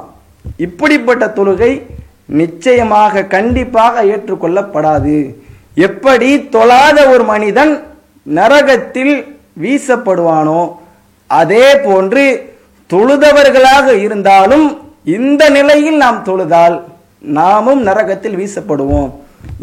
இப்படிப்பட்ட 0.58 1.28
தொழுகை 1.28 1.86
நிச்சயமாக 2.42 3.24
கண்டிப்பாக 3.36 4.04
ஏற்றுக்கொள்ளப்படாது. 4.13 5.18
எப்படி 5.88 6.30
தொழாத 6.56 6.98
ஒரு 7.13 7.24
மனிதன் 7.34 7.74
நரகத்தில் 8.38 9.16
வீசப்படுவானோ 9.63 10.62
அதே 11.40 11.68
போன்று 11.86 12.24
தொழுதவர்களாக 12.94 13.88
இருந்தாலும் 14.06 14.66
இந்த 15.18 15.44
நிலையில் 15.58 15.98
நாம் 16.04 16.20
தொழுதால் 16.30 16.75
நாமும் 17.38 17.82
நரகத்தில் 17.88 18.38
வீசப்படுவோம். 18.42 19.10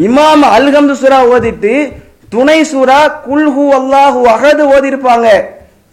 இமாம் 0.06 0.44
அல்ஹம்து 0.56 0.94
சுரா 1.02 1.20
ஓதிட்டு 1.34 1.74
துணை 2.34 2.58
சூரா 2.72 3.00
குல்ஹு 3.28 3.64
அல்லாஹு 3.78 4.20
அகது 4.34 4.64
ஓதிருப்பாங்க. 4.74 5.28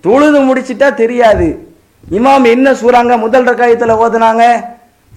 தொழுது 0.04 0.40
முடிச்சிட்டா 0.48 0.90
தெரியாது. 1.02 1.48
இமாம் 2.18 2.46
என்ன 2.56 2.68
சூறாங்க 2.82 3.14
முதல் 3.26 3.48
ரக்காயத்தில் 3.50 4.00
ஓதுனாங்க? 4.04 4.44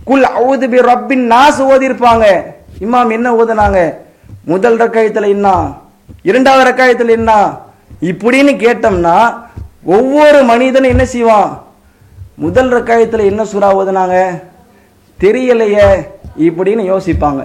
குல் 0.09 0.26
அவுது 0.38 0.66
பி 0.73 0.78
ரப்பின் 0.90 1.25
நாஸ் 1.33 1.61
ஓதிருப்பாங்க 1.73 2.26
இமாம் 2.85 3.11
என்ன 3.16 3.28
ஓதுனாங்க? 3.40 3.78
முதல் 4.50 4.78
ரக்காயத்தில் 4.83 5.33
என்ன? 5.37 5.49
இரண்டாவது 6.28 6.64
ரக்காயத்தில் 6.71 7.16
என்ன? 7.19 7.33
இப்படின்னு 8.11 8.52
கேட்டோம்னா 8.64 9.16
ஒவ்வொரு 9.97 10.38
மனிதனும் 10.50 10.92
என்ன 10.95 11.04
செய்வான்? 11.14 11.50
முதல் 12.45 12.71
ரக்காயத்தில் 12.76 13.28
என்ன 13.30 13.42
சூறா 13.52 13.69
ஓதுனாங்க? 13.80 14.16
தெரியலையே 15.19 15.88
இப்படின்னு 16.49 16.83
யோசிப்பாங்க. 16.92 17.42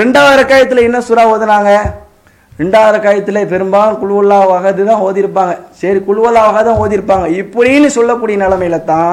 ரெண்டாவது 0.00 0.38
ரக்காயத்தில் 0.42 0.86
என்ன 0.88 0.98
சூறா 1.08 1.24
ஓதுனாங்க? 1.34 1.72
ரெண்டாவது 2.60 2.98
காயத்தில் 3.02 3.48
பெரும்பாலும் 3.50 3.98
குழுவல்லா 4.00 4.38
வகது 4.52 4.82
தான் 4.88 5.02
ஓதிருப்பாங்க 5.08 5.52
சரி 5.80 6.00
குழுவல்லா 6.06 6.40
வகை 6.46 6.62
தான் 6.68 6.80
ஓதிருப்பாங்க 6.84 7.26
இப்படின்னு 7.42 7.88
சொல்லக்கூடிய 7.96 8.36
நிலமையில 8.44 8.78
தான் 8.84 9.12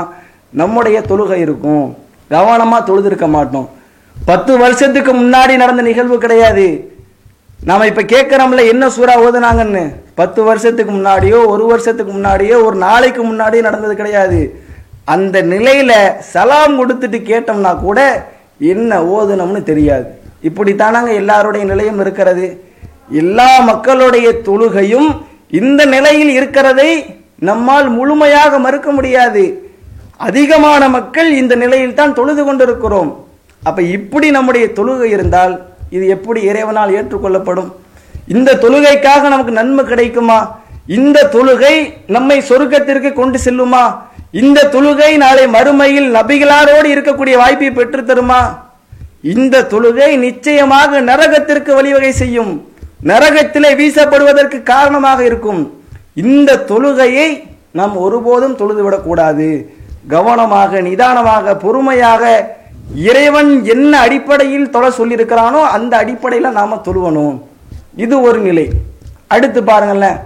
நம்முடைய 0.62 0.98
தொழுகை 1.10 1.38
இருக்கும். 1.46 1.86
கவனமாக 2.34 2.88
தொழுதிருக்க 2.89 3.27
மாட்டோம். 3.29 3.70
பத்து 4.15 4.58
வருஷத்துக்கு 4.58 5.13
முன்னாடி 5.13 5.55
நடந்த 5.55 5.82
நிகழ்வு 5.82 6.17
கிடையாது. 6.17 6.65
நாம் 7.70 7.89
இப்போ 7.89 8.01
கேட்குறோம்ல 8.01 8.67
என்ன 8.67 8.88
சூறா 8.88 9.13
ஓதுனாங்கன்னு? 9.25 9.84
பத்து 10.15 10.44
வருஷத்துக்கு 10.44 10.91
முன்னாடியோ 10.94 11.48
ஒரு 11.48 11.65
வருஷத்துக்கு 11.65 12.13
முன்னாடியோ 12.13 12.63
ஒரு 12.65 12.75
நாளைக்கு 12.75 13.34
முன்னாடியோ 13.34 13.62
நடந்தது 13.62 13.96
கிடையாது. 13.96 14.39
அந்த 15.05 15.41
நிலையில் 15.41 16.13
சலாம் 16.34 16.77
கொடுத்துட்டு 16.79 17.17
கேட்டோம்னா 17.32 17.79
கூட 17.79 18.00
என்ன 18.60 19.01
ஓதுனோம்னு 19.01 19.64
தெரியாது. 19.64 20.07
இப்படித்தானாங்க 20.44 21.14
எல்லாருடைய 21.14 21.66
நிலையும் 21.66 22.00
இருக்கிறது. 22.00 22.46
எல்லா 23.09 23.59
மக்களுடைய 23.59 24.27
தொழுகையும் 24.48 25.09
இந்த 25.50 25.85
நிலையில் 25.85 26.29
இருக்கிறதை 26.29 26.90
நம்மால் 27.40 27.90
முழுமையாக 27.90 28.59
மறுக்க 28.59 28.92
முடியாது. 28.92 29.65
அதிகமான 30.18 30.90
மக்கள் 30.90 31.32
இந்த 31.32 31.56
நிலையில் 31.56 31.94
தான் 31.94 32.14
தொழுது 32.14 32.46
கொண்டிருக்கிறோம். 32.46 33.10
அப்ப 33.64 33.82
இப்படி 33.82 34.32
நம்முடைய 34.32 34.68
தொழுகை 34.68 35.04
இருந்தால் 35.04 35.54
இது 35.90 36.08
எப்படி 36.08 36.42
இறைவனால் 36.42 36.90
ஏற்றுக்கொள்ளப்படும்? 36.90 37.72
இந்த 38.28 38.56
தொழுகைக்காக 38.56 39.22
நமக்கு 39.30 39.51
நன்மை 39.51 39.86
கிடைக்குமா? 39.86 40.58
இந்த 40.86 41.30
தொழுகை 41.36 41.75
நம்மை 42.08 42.42
சொர்க்கத்திற்கு 42.50 43.14
கொண்டு 43.14 43.40
செல்லுமா? 43.46 43.96
இந்த 44.32 44.70
தொழுகை 44.75 45.18
நாளை 45.18 45.48
மறுமையில் 45.48 46.10
நபிகளாரோடு 46.18 46.88
இருக்கக்கூடிய 46.96 47.36
வாய்ப்பை 47.38 47.72
பெற்று 47.72 48.01
தருமா? 48.01 48.42
இந்த 49.22 49.62
தொழுகை 49.62 50.18
நிச்சயமாக 50.18 51.01
நரகத்திற்கு 51.01 51.72
வழிவகை 51.74 52.12
செய்யும். 52.12 52.68
நரகத்திலே 53.04 53.75
வீசப்படுவதற்கு 53.75 54.64
காரணமாக 54.64 55.24
இருக்கும். 55.24 55.74
இந்த 56.16 56.64
தொழுகையை 56.68 57.44
நாம் 57.72 57.96
ஒருபோதும் 57.98 58.58
தொழுதுவிடக்கூடாது. 58.58 59.66
கவனமாக 60.13 60.81
நிதானமாக 60.87 61.55
பொறுமையாக 61.63 62.24
இறைவன் 63.09 63.51
என்ன 63.74 63.91
அடிப்படையில் 64.05 64.72
தொலை 64.74 64.89
சொல்லியிருக்கிறானோ 64.98 65.61
அந்த 65.75 65.94
அடிப்படையில் 66.03 66.55
நாம் 66.57 66.83
தொழுவணும். 66.87 67.37
இது 68.03 68.15
ஒரு 68.27 68.39
நிலை. 68.48 68.65
அடுத்து 69.35 69.59
பாருங்களேன். 69.70 70.18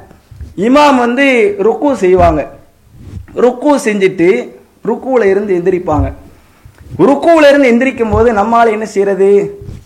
இமாம் 0.67 0.97
வந்து 1.05 1.25
ருக்கு 1.67 1.89
செய்வாங்க. 2.05 2.41
ருக்கு 3.45 3.71
செஞ்சுட்டு 3.85 4.29
ருக்குவில் 4.89 5.25
இருந்து 5.33 5.51
எந்திரிப்பாங்க. 5.59 6.07
ருக்குவில் 7.07 7.47
இருந்து 7.49 7.71
எந்திரிக்கும் 7.71 8.13
போது 8.15 8.29
நம்மால் 8.39 8.73
என்ன 8.75 8.85
செய்யறது? 8.93 9.29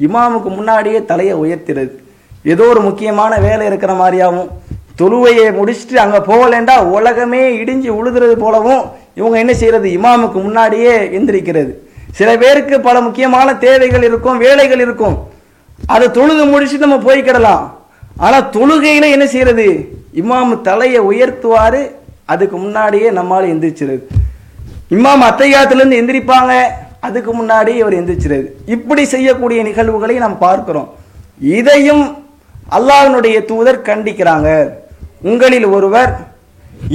இமாமுக்கு 0.08 0.50
முன்னாடியே 0.58 1.00
தலையை 1.12 1.36
உயர்த்துறது. 1.44 1.94
ஏதோ 2.54 2.64
ஒரு 2.74 2.82
முக்கியமான 2.88 3.34
வேலை 3.48 3.66
இருக்கிற 3.70 3.94
மாதிரியாகவும் 4.02 4.50
தொழுவையை 5.00 5.46
முடிச்சுட்டு 5.60 6.04
அங்கே 6.04 6.20
போகலேண்டா 6.32 6.76
உலகமே 6.98 7.44
இடிஞ்சு 7.62 7.90
உழுதுறது 8.00 8.36
போலவும் 8.44 8.84
இவங்க 9.20 9.38
என்ன 9.44 9.54
செய்யறது? 9.54 9.88
இமாமுக்கு 9.98 10.40
முன்னாடியே 10.48 10.94
எந்திரிக்கிறது. 11.18 11.72
சில 12.20 12.30
பேருக்கு 12.38 12.76
பல 12.88 12.98
முக்கியமான 13.02 13.56
தேவைகள் 13.66 14.06
இருக்கும் 14.10 14.42
வேலைகள் 14.46 14.84
இருக்கும். 14.86 15.16
அதை 15.94 16.08
தொழுது 16.18 16.44
முடிச்சுட்டு 16.46 16.88
நம்ம 16.88 17.00
போய்க்கிடலாம் 17.08 17.64
ஆனால் 18.26 18.50
தொழுகையில 18.56 19.06
என்ன 19.16 19.26
செய்யறது? 19.34 19.68
இமாம் 20.22 20.62
தலையை 20.62 21.02
உயர்த்துவார் 21.12 21.82
அதுக்கு 22.34 22.58
முன்னாடியே 22.58 23.08
நம்மால் 23.20 23.52
எந்திரிச்சிருது. 23.54 24.04
இமாம் 24.98 25.24
அத்தையாத்துலேருந்து 25.30 26.00
எந்திரிப்பாங்க 26.02 26.54
அதுக்கு 27.08 27.32
முன்னாடி 27.40 27.72
இவர் 27.82 27.98
எந்திரிச்சிருது. 28.00 28.48
இப்படி 28.76 29.04
செய்யக்கூடிய 29.14 29.60
நிகழ்வுகளை 29.70 30.16
நாம் 30.26 30.38
பார்க்கிறோம். 30.38 30.90
இதையும் 31.58 32.06
அல்லாஹனுடைய 32.78 33.38
தூதர் 33.46 33.86
கண்டிக்கிறாங்க. 33.90 34.50
உங்களில் 35.30 35.68
ஒருவர் 35.76 36.12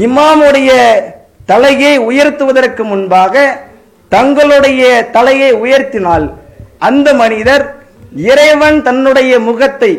இமாமுடைய 0.07 0.71
தலையை 1.51 1.95
உயர்த்துவதற்கு 2.09 2.83
முன்பாக 2.93 3.35
தங்களுடைய 4.13 4.83
தலையை 5.17 5.51
உயர்த்தினால் 5.65 6.27
அந்த 6.89 7.09
மனிதர் 7.23 7.65
இறைவன் 8.31 8.79
தன்னுடைய 8.89 9.33
முகத்தை 9.49 9.93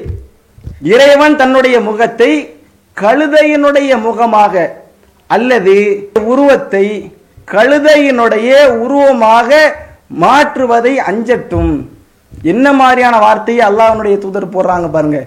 இறைவன் 0.94 1.36
தன்னுடைய 1.42 1.78
முகத்தை 1.88 2.32
கழுதையினுடைய 2.98 3.92
முகமாக 4.08 4.54
அல்லது 5.30 5.76
உருவத்தை 6.32 6.86
கழுதையினுடைய 7.54 8.50
உருவமாக 8.84 9.50
மாற்றுவதை 10.24 10.94
அஞ்சட்டும். 11.10 11.72
என்ன 12.52 12.66
மாதிரியான 12.80 13.16
வார்த்தையை 13.26 13.62
அல்லாஹனுடைய 13.70 14.16
தூதர் 14.24 14.54
போடுறாங்க 14.56 14.88
பாருங்க. 14.96 15.20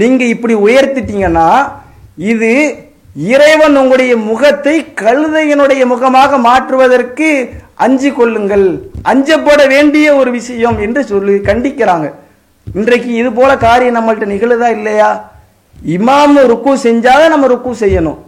நீங்க 0.00 0.22
இப்படி 0.34 0.54
உயர்த்திட்டீங்கன்னா 0.66 1.48
இது 2.32 2.50
இறைவன் 3.16 3.76
உங்களுடைய 3.80 4.16
முகத்தை 4.16 4.86
கழுதையினுடைய 5.02 5.86
முகமாக 5.86 6.38
மாற்றுவதற்கு 6.38 7.28
அஞ்சு 7.74 8.10
கொள்ளுங்கள். 8.12 8.66
அஞ்சப்பட 9.10 9.68
வேண்டிய 9.74 10.06
ஒரு 10.16 10.30
விஷயம் 10.30 10.78
என்று 10.78 11.04
சொல்லி 11.04 11.34
கண்டிக்கிறாங்க. 11.48 12.06
இன்றைக்கு 12.78 13.14
இது 13.14 13.32
போல 13.32 13.56
காரியம் 13.56 13.96
நம்மள்ட்ட 13.98 14.26
நிகழுதா 14.32 14.68
இல்லையா? 14.76 15.10
இமாம் 15.96 16.36
ருக்கு 16.52 16.72
செஞ்சாதான் 16.86 17.34
நம்ம 17.34 17.46
ருக்கு 17.46 17.70
செய்யணும். 17.84 18.18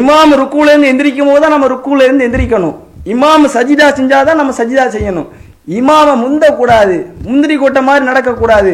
இமாம் 0.00 0.32
ருக்குல 0.42 0.70
இருந்து 0.72 0.90
எந்திரிக்கும் 0.92 1.28
போது 1.30 1.40
தான் 1.40 1.54
நம்ம 1.56 1.66
ருக்குல 1.74 2.06
இருந்து 2.08 2.26
எந்திரிக்கணும். 2.28 2.76
இமாம் 3.14 3.46
சஜிதா 3.56 3.88
செஞ்சாதான் 3.98 4.40
நம்ம 4.40 4.54
சஜிதா 4.60 4.86
செய்யணும். 4.96 5.28
இமாம 5.78 6.08
முந்தக்கூடாது. 6.24 7.06
முந்திரி 7.26 7.56
கொட்ட 7.58 7.82
மாதிரி 7.82 8.04
நடக்கக்கூடாது. 8.10 8.72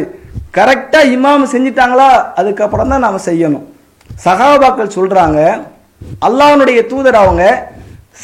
கரெக்டா 0.57 0.99
இமாம் 1.15 1.51
செஞ்சிட்டாங்களா? 1.53 2.09
அதுக்கப்புறம் 2.35 2.89
தான் 2.89 3.05
நாம 3.05 3.19
செய்யணும். 3.25 3.65
சகாபாக்கள் 4.25 4.95
சொல்றாங்க 4.97 5.39
அல்லாஹனுடைய 6.27 6.79
தூதர் 6.91 7.17
அவங்க 7.23 7.43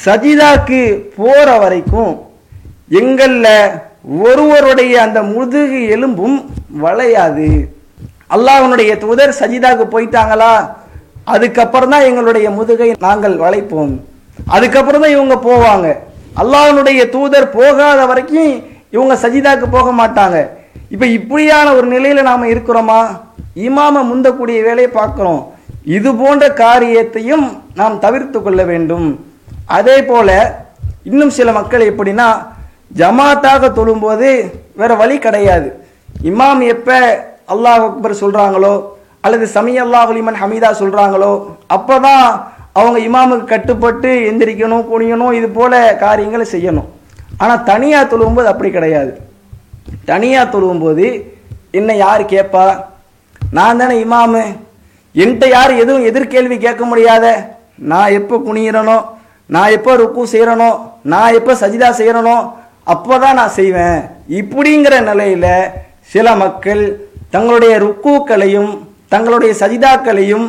சஜிதாக்கு 0.05 0.81
போற 1.17 1.47
வரைக்கும் 1.63 2.11
எங்கள்ல 3.01 3.47
ஒருவருடைய 4.27 4.93
அந்த 5.05 5.19
முதுகு 5.33 5.79
எலும்பும் 5.95 6.37
வளையாது. 6.83 7.49
அல்லாஹனுடைய 8.35 8.91
தூதர் 9.03 9.39
சஜிதாக்கு 9.39 9.85
போயிட்டாங்களா? 9.93 10.53
அதுக்கப்புறம் 11.33 11.91
தான் 11.93 12.07
எங்களுடைய 12.09 12.47
முதுகை 12.57 12.89
நாங்கள் 13.07 13.35
வளைப்போம். 13.43 13.93
அதுக்கப்புறம் 14.55 15.03
தான் 15.03 15.15
இவங்க 15.17 15.35
போவாங்க. 15.47 15.87
அல்லாஹனுடைய 16.41 17.01
தூதர் 17.15 17.47
போகாத 17.57 17.99
வரைக்கும் 18.11 18.53
இவங்க 18.95 19.15
சஜிதாக்கு 19.23 19.67
போக 19.77 19.89
மாட்டாங்க. 20.01 20.37
இப்போ 20.93 21.05
இப்படியான 21.17 21.67
ஒரு 21.77 21.87
நிலையில் 21.95 22.27
நாம் 22.29 22.51
இருக்கிறோமா? 22.53 22.99
இமாம 23.67 24.03
முந்தக்கூடிய 24.11 24.59
வேலையை 24.67 24.89
பார்க்குறோம். 24.99 25.41
இது 25.97 26.09
போன்ற 26.21 26.45
காரியத்தையும் 26.63 27.45
நாம் 27.79 27.95
தவிர்த்து 28.05 28.39
கொள்ள 28.41 28.61
வேண்டும். 28.71 29.07
அதே 29.77 29.97
போல 30.09 30.29
இன்னும் 31.09 31.33
சில 31.37 31.49
மக்கள் 31.57 31.89
எப்படின்னா 31.91 32.27
ஜமாத்தாக 32.99 33.63
தொழும்போது 33.77 34.29
வேற 34.79 34.91
வழி 35.01 35.17
கிடையாது. 35.25 35.69
இமாம் 36.29 36.61
எப்ப 36.73 36.89
அல்லாஹ் 37.53 37.83
அக்பர் 37.89 38.21
சொல்றாங்களோ 38.21 38.73
அல்லது 39.25 39.45
சமி 39.55 39.73
அல்லாஹ் 39.85 40.11
அலிமன் 40.13 40.39
ஹமீதா 40.43 40.69
சொல்றாங்களோ 40.81 41.31
அப்பதான் 41.75 42.27
அவங்க 42.79 42.97
இமாமுக்கு 43.07 43.45
கட்டுப்பட்டு 43.53 44.09
எந்திரிக்கணும் 44.29 44.87
குனியணும் 44.91 45.35
இது 45.39 45.47
போல 45.57 45.73
காரியங்களை 46.05 46.45
செய்யணும். 46.53 46.89
ஆனால் 47.41 47.65
தனியாக 47.71 48.09
தொழும்போது 48.11 48.47
அப்படி 48.51 48.69
கிடையாது. 48.77 49.11
தனியாக 50.11 50.51
தொழும்போது 50.53 51.05
என்ன 51.79 51.95
யார் 52.05 52.31
கேட்பா 52.33 52.65
நான் 53.57 53.79
தானே 53.81 53.95
இமாமு. 54.05 54.43
என்கிட்ட 55.15 55.45
யார் 55.57 55.71
எதுவும் 55.83 56.07
எதிர்கேள்வி 56.09 56.57
கேட்க 56.65 56.83
முடியாத? 56.85 57.25
நான் 57.91 58.15
எப்போ 58.19 58.35
குனியிறனோ? 58.47 58.97
நான் 59.55 59.73
எப்போ 59.77 59.91
ருக்கு 60.01 60.23
செய்கிறனோ 60.33 60.69
நான் 61.11 61.35
எப்போ 61.37 61.53
சஜிதா 61.61 61.89
செய்கிறனோ 61.99 62.37
அப்போ 62.93 63.13
தான் 63.23 63.39
நான் 63.39 63.57
செய்வேன். 63.59 63.99
இப்படிங்கிற 64.39 64.95
நிலையில் 65.09 65.51
சில 66.13 66.35
மக்கள் 66.43 66.83
தங்களுடைய 67.35 67.73
ருக்கூக்களையும் 67.85 68.71
தங்களுடைய 69.13 69.51
சஜிதாக்களையும் 69.61 70.47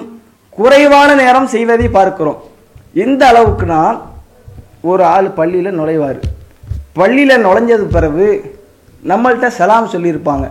குறைவான 0.58 1.08
நேரம் 1.22 1.50
செய்வதை 1.54 1.88
பார்க்கிறோம். 1.98 2.38
எந்த 3.04 3.22
அளவுக்குனா 3.32 3.80
ஒரு 4.90 5.02
ஆள் 5.14 5.28
பள்ளியில் 5.38 5.78
நுழைவார்? 5.80 6.18
பள்ளியில் 6.98 7.44
நுழைஞ்சது 7.46 7.86
பிறகு 7.96 8.26
நம்மள்கிட்ட 9.10 9.48
சலாம் 9.58 9.92
சொல்லியிருப்பாங்க. 9.94 10.46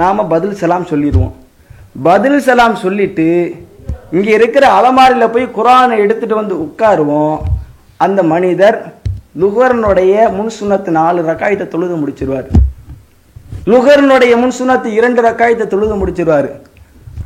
நாம் 0.00 0.30
பதில் 0.34 0.58
சலாம் 0.60 0.90
சொல்லிடுவோம். 0.92 1.34
பதில் 2.04 2.40
சலாம் 2.46 2.74
சொல்லிட்டு 2.82 3.26
இங்கே 4.16 4.32
இருக்கிற 4.38 4.64
அலமாரியில் 4.78 5.32
போய் 5.34 5.46
குரானை 5.58 5.94
எடுத்துட்டு 6.04 6.34
வந்து 6.40 6.54
உட்காருவோம். 6.64 7.36
அந்த 8.04 8.20
மனிதர் 8.32 8.78
லுகரனுடைய 9.42 10.12
முன் 10.36 10.52
சுண்ணத்து 10.58 10.90
நாலு 10.98 11.20
ரக்காயத்தை 11.30 11.66
தொழுது 11.74 11.94
முடிச்சிருவார். 12.02 12.48
லுகரனுடைய 13.72 14.34
முன் 14.42 14.56
சுண்ணத்து 14.58 14.90
இரண்டு 14.98 15.22
ரக்காயத்தை 15.28 15.66
தொழுது 15.74 15.94
முடிச்சிருவாரு. 16.02 16.50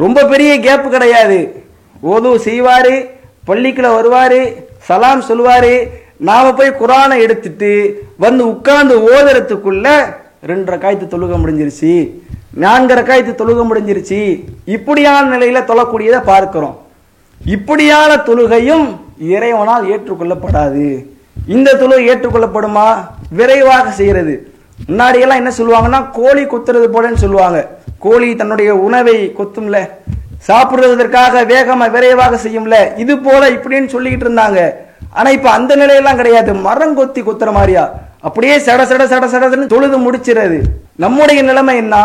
ரொம்ப 0.02 0.24
பெரிய 0.32 0.52
கேப்பு 0.66 0.88
கிடையாது. 0.96 1.40
ஓது 2.12 2.30
செய்வார் 2.46 2.92
பள்ளிக்குள்ள 3.48 3.90
வருவார் 3.98 4.40
சலாம் 4.88 5.26
சொல்லுவார். 5.28 5.72
நாம் 6.28 6.56
போய் 6.60 6.78
குரானை 6.80 7.16
எடுத்துட்டு 7.26 7.72
வந்து 8.24 8.42
உட்கார்ந்து 8.52 8.96
ஓதுறதுக்குள்ள 9.12 9.88
ரெண்டு 10.50 10.68
ரக்காயத்து 10.72 11.06
தொழுக 11.14 11.34
முடிஞ்சிருச்சு. 11.42 11.94
நான்கு 12.54 12.94
ரக்காயத்து 12.94 13.32
தொழுக 13.40 13.64
முடிஞ்சிருச்சு. 13.70 14.44
இப்படியான 14.64 15.36
நிலையில 15.36 15.60
தொழக்கூடியதை 15.70 16.20
பார்க்கிறோம். 16.24 16.78
இப்படியான 17.46 18.16
தொழுகையும் 18.16 19.00
இறைவனால் 19.18 19.84
ஏற்றுக்கொள்ளப்படாது. 19.84 21.06
இந்த 21.46 21.72
தொழுகை 21.72 22.08
ஏற்றுக்கொள்ளப்படுமா? 22.10 22.94
விரைவாக 23.30 23.90
செய்கிறது. 23.90 24.52
முன்னாடியெல்லாம் 24.88 25.40
என்ன 25.42 25.52
சொல்லுவாங்கன்னா 25.58 26.10
கோழி 26.12 26.44
கொத்துறது 26.44 26.86
போலன்னு 26.94 27.14
சொல்லுவாங்க. 27.14 27.68
கோழி 27.98 28.36
தன்னுடைய 28.36 28.76
உணவை 28.76 29.34
கொத்தும்ல. 29.38 29.88
சாப்பிடுவதற்காக 30.38 31.44
வேகமாக 31.44 31.90
விரைவாக 31.90 32.48
செய்யும்ல. 32.48 32.98
இது 32.98 33.18
போல 33.18 33.50
இப்படின்னு 33.50 33.88
சொல்லிக்கிட்டு 33.94 34.26
இருந்தாங்க. 34.28 34.70
ஆனால் 35.12 35.32
இப்போ 35.32 35.50
அந்த 35.50 35.76
நிலையெல்லாம் 35.76 36.16
கிடையாது. 36.16 36.54
மரம் 36.54 36.94
கொத்தி 36.94 37.22
கொத்துற 37.22 37.52
மாதிரியா? 37.52 37.92
அப்படியே 38.20 38.58
சட 38.58 38.82
சட 38.90 39.04
சட 39.12 39.26
சடன்னு 39.32 39.66
தொழுது 39.66 39.98
முடிச்சிறது 39.98 40.60
நம்முடைய 40.96 41.42
நிலைமை 41.42 41.76
என்ன? 41.76 41.96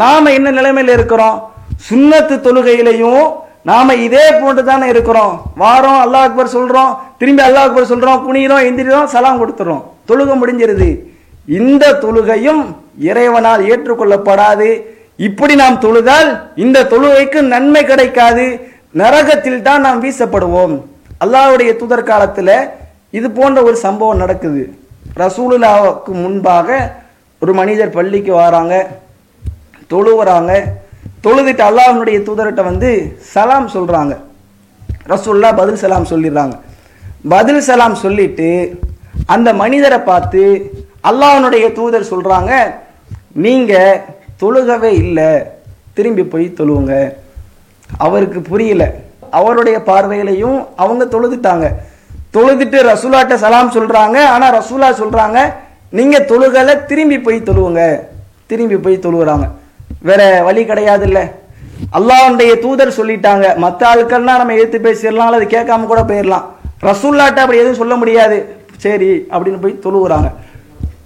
நாம் 0.00 0.34
என்ன 0.36 0.50
நிலைமையில் 0.50 0.92
இருக்கிறோம்? 0.94 1.36
சுண்ணத்து 1.88 2.34
தொழுகையிலையும் 2.46 3.24
நாம் 3.70 3.90
இதே 4.06 4.26
போன்று 4.40 4.62
தானே 4.64 4.86
இருக்கிறோம். 4.92 5.34
வாரோம் 5.62 6.00
அல்லாஹ் 6.04 6.26
அக்பர் 6.28 6.54
சொல்கிறோம் 6.56 6.92
திரும்பி 7.18 7.42
அல்லாஹ் 7.46 7.66
அக்பர் 7.68 7.90
சொல்கிறோம் 7.90 8.22
குனிகிறோம் 8.26 8.66
எந்திரிறோம் 8.68 9.10
சலாம் 9.14 9.40
கொடுத்துறோம். 9.40 9.82
தொழுக 10.08 10.30
முடிஞ்சிருது. 10.40 10.88
இந்த 11.58 11.84
தொழுகையும் 12.04 12.62
இறைவனால் 13.08 13.62
ஏற்றுக்கொள்ளப்படாது. 13.72 14.68
இப்படி 15.28 15.54
நாம் 15.62 15.82
தொழுதால் 15.84 16.30
இந்த 16.64 16.86
தொழுகைக்கு 16.92 17.40
நன்மை 17.54 17.84
கிடைக்காது. 17.84 18.46
நரகத்தில் 19.02 19.62
தான் 19.68 19.84
நாம் 19.86 20.02
வீசப்படுவோம். 20.04 20.74
அல்லாஹ்வுடைய 21.24 21.70
தூதர் 21.80 22.08
காலத்தில் 22.10 22.54
இது 23.18 23.30
போன்ற 23.30 23.58
ஒரு 23.68 23.76
சம்பவம் 23.86 24.22
நடக்குது. 24.24 24.62
ரசூலுல்லாவுக்கு 25.22 26.12
முன்பாக 26.24 26.68
ஒரு 27.42 27.52
மனிதர் 27.60 27.96
பள்ளிக்கு 27.96 28.32
வராங்க. 28.42 28.74
தொழுவுறாங்க. 29.92 30.52
தொழுதுட்டு 31.24 31.62
அல்லாஹனுடைய 31.70 32.18
தூதர்கிட்ட 32.28 32.62
வந்து 32.70 32.90
சலாம் 33.32 33.68
சொல்கிறாங்க 33.76 34.14
ரசூல்லா 35.12 35.50
பதில் 35.60 35.80
சலாம் 35.82 36.10
சொல்லிடுறாங்க. 36.12 36.54
பதில் 37.34 37.62
சலாம் 37.68 37.96
சொல்லிட்டு 38.04 38.48
அந்த 39.34 39.48
மனிதரை 39.62 39.98
பார்த்து 40.10 40.42
அல்லாஹனுடைய 41.08 41.64
தூதர் 41.78 42.10
சொல்கிறாங்க 42.12 42.52
நீங்கள் 43.44 44.00
தொழுகவே 44.42 44.90
இல்லை 45.02 45.30
திரும்பி 45.96 46.24
போய் 46.32 46.46
தொழுவுங்க. 46.58 46.94
அவருக்கு 48.04 48.40
புரியல. 48.50 48.84
அவருடைய 49.38 49.76
பார்வையிலையும் 49.88 50.58
அவங்க 50.82 51.04
தொழுதுட்டாங்க. 51.14 51.66
தொழுதுட்டு 52.36 52.78
ரசூலாட்ட 52.92 53.34
சலாம் 53.44 53.74
சொல்கிறாங்க 53.76 54.18
ஆனால் 54.34 54.54
ரசூலா 54.58 54.88
சொல்கிறாங்க 55.02 55.38
நீங்கள் 55.98 56.28
தொழுகலை 56.30 56.74
திரும்பி 56.90 57.18
போய் 57.26 57.46
தொழுவுங்க. 57.48 57.82
திரும்பி 58.50 58.76
போய் 58.84 59.04
தொழுகிறாங்க 59.06 59.46
வேற 60.08 60.22
வழி 60.48 60.62
கிடையாது 60.70 61.06
இல்லை 61.08 61.24
அல்லாவுடைய 61.98 62.52
தூதர் 62.64 62.98
சொல்லிட்டாங்க. 62.98 63.46
மற்ற 63.64 63.82
ஆட்கள்னா 63.90 64.34
நம்ம 64.40 64.56
எடுத்து 64.58 64.78
பேசிடலாம் 64.86 65.28
அல்லது 65.30 65.46
கேட்காம 65.54 65.86
கூட 65.92 66.02
போயிடலாம். 66.10 66.46
ரசூல்லாட்ட 66.88 67.42
அப்படி 67.44 67.60
எதுவும் 67.62 67.80
சொல்ல 67.82 67.94
முடியாது. 68.02 68.38
சரி 68.84 69.10
அப்படின்னு 69.32 69.62
போய் 69.64 69.82
தொழுகிறாங்க 69.86 70.28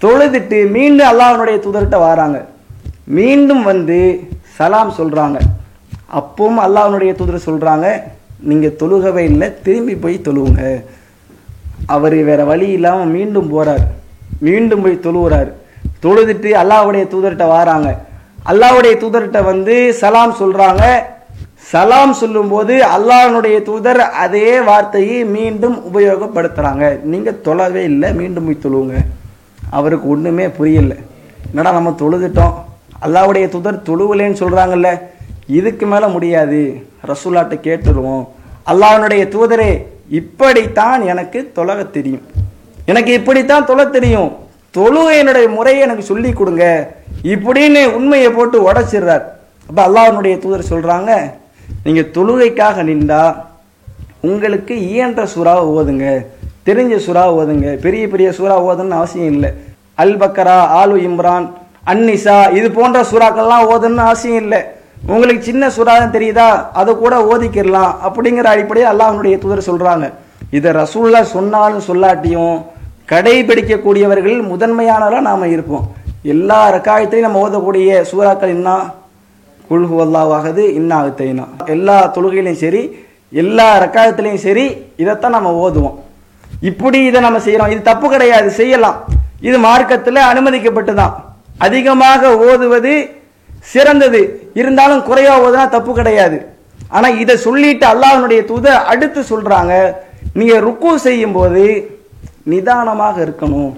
தொழுதுட்டு 0.04 0.58
மீண்டும் 0.76 1.08
அல்லாஹனுடைய 1.12 1.56
தூதர்கிட்ட 1.64 1.98
வராங்க. 2.08 2.38
மீண்டும் 3.18 3.62
வந்து 3.70 3.98
சலாம் 4.56 4.96
சொல்கிறாங்க 4.98 5.38
அப்பவும் 6.18 6.60
அல்லாஹனுடைய 6.66 7.12
தூதர் 7.18 7.46
சொல்கிறாங்க 7.48 7.86
நீங்கள் 8.50 8.76
தொழுகவே 8.80 9.22
இல்லை 9.30 9.48
திரும்பி 9.66 9.94
போய் 10.04 10.16
தொழுவுங்க. 10.26 10.62
அவர் 11.94 12.16
வேற 12.28 12.40
வழி 12.50 12.68
இல்லாமல் 12.76 13.12
மீண்டும் 13.16 13.50
போகிறார் 13.54 13.84
மீண்டும் 14.46 14.82
போய் 14.84 15.04
தொழுகிறார் 15.06 15.50
தொழுதுட்டு 16.04 16.50
அல்லாஹுடைய 16.62 17.04
தூதர்கிட்ட 17.12 17.46
வராங்க. 17.56 17.90
அல்லாவுடைய 18.48 18.94
தூதர்கிட்ட 19.02 19.44
வந்து 19.44 19.94
சலாம் 19.94 20.34
சொல்கிறாங்க 20.40 20.82
சலாம் 21.56 22.12
சொல்லும்போது 22.12 22.74
அல்லாஹனுடைய 22.96 23.62
தூதர் 23.62 24.00
அதே 24.00 24.60
வார்த்தையை 24.60 25.24
மீண்டும் 25.24 25.82
உபயோகப்படுத்துகிறாங்க 25.94 27.02
நீங்கள் 27.02 27.40
தொழவே 27.44 27.82
இல்லை 27.90 28.14
மீண்டும் 28.14 28.44
போய் 28.44 28.64
தொழுவுங்க. 28.64 28.94
அவருக்கு 29.70 30.08
ஒன்றுமே 30.08 30.48
புரியல. 30.48 30.94
என்னடா 31.48 31.72
நம்ம 31.72 31.96
தொழுதுட்டோம்? 32.00 32.54
அல்லாவுடைய 33.06 33.48
தூதர் 33.48 33.82
தொழுவலேன்னு 33.82 34.40
சொல்கிறாங்கல்ல 34.42 35.00
இதுக்கு 35.46 35.86
மேலே 35.86 36.06
முடியாது. 36.06 36.86
ரசூலாட்ட 37.06 37.56
கேட்டுருவோம். 37.66 38.24
அல்லாஹனுடைய 38.66 39.24
தூதரே 39.34 39.84
இப்படித்தான் 40.08 41.02
எனக்கு 41.02 41.52
தொலக 41.54 41.90
தெரியும். 41.90 42.22
எனக்கு 42.86 43.12
இப்படித்தான் 43.12 43.66
தொலை 43.66 43.90
தெரியும். 43.90 44.36
தொழுகையினுடைய 44.74 45.48
முறையை 45.48 45.82
எனக்கு 45.82 46.02
சொல்லி 46.02 46.32
கொடுங்க. 46.32 46.64
இப்படின்னு 47.34 47.82
உண்மையை 47.98 48.30
போட்டு 48.38 48.56
உடச்சிடுறார். 48.68 49.24
அப்போ 49.68 49.80
அல்லாஹனுடைய 49.88 50.34
தூதர் 50.42 50.70
சொல்கிறாங்க 50.72 51.10
நீங்கள் 51.84 52.10
தொழுகைக்காக 52.16 52.82
நின்றா 52.90 53.22
உங்களுக்கு 54.28 54.74
இயன்ற 54.90 55.22
சுறா 55.34 55.54
ஓதுங்க. 55.78 56.06
தெரிஞ்ச 56.68 56.94
சுறா 57.06 57.24
ஓதுங்க. 57.38 57.66
பெரிய 57.84 58.04
பெரிய 58.12 58.28
சுறா 58.38 58.56
ஓதுன்னு 58.68 58.98
அவசியம் 59.00 59.32
இல்லை. 59.34 59.50
அல் 60.02 60.16
பக்கரா 60.22 60.56
ஆலு 60.80 60.96
இம்ரான் 61.08 61.46
அன்னிசா 61.92 62.36
இது 62.58 62.68
போன்ற 62.78 63.00
சுறாக்கள்லாம் 63.10 63.66
ஓதுன்னு 63.72 64.02
அவசியம் 64.08 64.40
இல்லை. 64.44 64.60
உங்களுக்கு 65.12 65.42
சின்ன 65.48 65.64
சுறா 65.76 65.92
தான் 66.00 66.14
தெரியுதா? 66.16 66.48
அதை 66.80 66.92
கூட 67.02 67.14
ஓதிக்கிடலாம் 67.32 67.92
அப்படிங்கிற 68.06 68.46
அடிப்படையில் 68.54 68.92
அல்லாஹனுடைய 68.92 69.36
தூதர் 69.42 69.68
சொல்கிறாங்க 69.70 70.06
இதை 70.56 70.70
ரசூல்லா 70.82 71.20
சொன்னாலும் 71.36 71.86
சொல்லாட்டியும் 71.90 72.56
கடைபிடிக்கக்கூடியவர்கள் 73.12 74.38
முதன்மையானவர்களாக 74.52 75.28
நாம் 75.30 75.52
இருப்போம். 75.54 75.86
எல்லா 76.32 76.60
ரக்காயத்தையும் 76.76 77.26
நம்ம 77.26 77.42
ஓதக்கூடிய 77.46 77.88
சூறாக்கள் 78.10 78.54
என்ன 78.56 78.70
குல்ஹு 79.68 79.96
அல்லாவாகுது 80.04 80.64
இன்னாகுத்தைனா 80.78 81.44
எல்லா 81.74 81.96
தொழுகையிலையும் 82.16 82.62
சரி 82.64 82.82
எல்லா 83.42 83.66
ரக்காயத்துலையும் 83.84 84.44
சரி 84.46 84.64
இதைத்தான் 85.02 85.36
நம்ம 85.36 85.52
ஓதுவோம். 85.64 85.96
இப்படி 86.70 86.98
இதை 87.08 87.20
நம்ம 87.26 87.38
செய்யறோம். 87.46 87.72
இது 87.74 87.80
தப்பு 87.90 88.06
கிடையாது 88.14 88.48
செய்யலாம். 88.60 88.98
இது 89.48 89.56
மார்க்கத்தில் 89.68 90.20
அனுமதிக்கப்பட்டு 90.30 90.92
தான் 91.00 91.14
அதிகமாக 91.66 92.30
ஓதுவது 92.48 92.94
சிறந்தது. 93.72 94.20
இருந்தாலும் 94.60 95.02
குறைவாக 95.08 95.44
ஓதுனா 95.46 95.64
தப்பு 95.76 95.92
கிடையாது. 95.98 96.38
ஆனால் 96.96 97.18
இதை 97.22 97.34
சொல்லிட்டு 97.46 97.86
அல்லாஹனுடைய 97.92 98.40
தூத 98.50 98.66
அடுத்து 98.92 99.20
சொல்கிறாங்க 99.32 99.74
நீங்கள் 100.38 100.64
ருக்கு 100.68 100.92
செய்யும் 101.06 101.36
போது 101.38 101.64
நிதானமாக 102.52 103.16
இருக்கணும். 103.26 103.72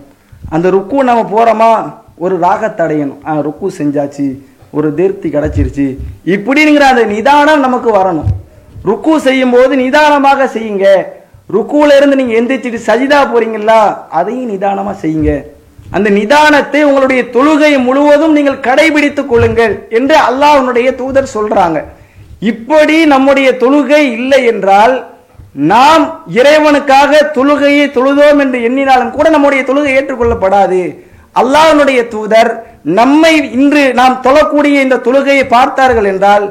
அந்த 0.54 0.66
ருக்கு 0.76 1.08
நம்ம 1.10 1.24
போகிறோமா 1.34 1.72
ஒரு 2.18 2.38
ராகத்தை 2.38 2.86
அடையணும். 2.86 3.16
ஆ, 3.26 3.40
ருக்கு 3.40 3.72
செஞ்சாச்சு 3.78 4.38
ஒரு 4.70 4.94
தீர்த்தி 4.94 5.28
கிடைச்சிருச்சு. 5.28 5.96
இப்படிங்கிற 6.26 6.80
அந்த 6.80 7.04
நிதானம் 7.04 7.60
நமக்கு 7.60 7.90
வரணும். 7.90 8.24
ருக்கு 8.84 9.20
செய்யும் 9.20 9.50
போது 9.50 9.76
நிதானமாக 9.76 10.44
செய்யுங்க. 10.44 11.02
ருக்குல 11.52 11.96
இருந்து 11.96 12.16
நீங்க 12.16 12.34
எந்திரிச்சிட்டு 12.40 12.80
சஜிதா 12.86 13.28
போறீங்களா 13.34 14.08
அதையும் 14.08 14.50
நிதானமா 14.50 14.96
செய்யுங்க. 15.02 15.42
அந்த 15.90 16.10
நிதானத்தை 16.10 16.82
உங்களுடைய 16.82 17.22
தொழுகை 17.22 17.82
முழுவதும் 17.82 18.32
நீங்கள் 18.32 18.60
கடைபிடித்துக் 18.60 19.26
கொள்ளுங்கள் 19.26 19.86
என்று 19.90 20.16
அல்லாஹனுடைய 20.16 20.94
தூதர் 20.94 21.30
சொல்றாங்க. 21.34 21.84
இப்படி 22.40 23.04
நம்முடைய 23.04 23.52
தொழுகை 23.52 23.96
இல்லை 23.96 24.44
என்றால் 24.44 25.06
நாம் 25.52 26.24
இறைவனுக்காக 26.34 27.20
தொழுகையை 27.34 27.90
தொழுதோம் 27.90 28.38
என்று 28.38 28.58
எண்ணினாலும் 28.58 29.10
கூட 29.10 29.28
நம்முடைய 29.28 29.64
தொழுகை 29.64 29.96
ஏற்றுக்கொள்ளப்படாது. 29.96 31.06
அல்லாஹனுடைய 31.40 32.00
தூதர் 32.14 32.50
நம்மை 32.98 33.34
இன்று 33.58 33.82
நாம் 34.00 34.16
தொழக்கூடிய 34.26 34.76
இந்த 34.86 35.02
தொழுகையை 35.06 35.44
பார்த்தார்கள் 35.56 36.08
என்றால் 36.12 36.46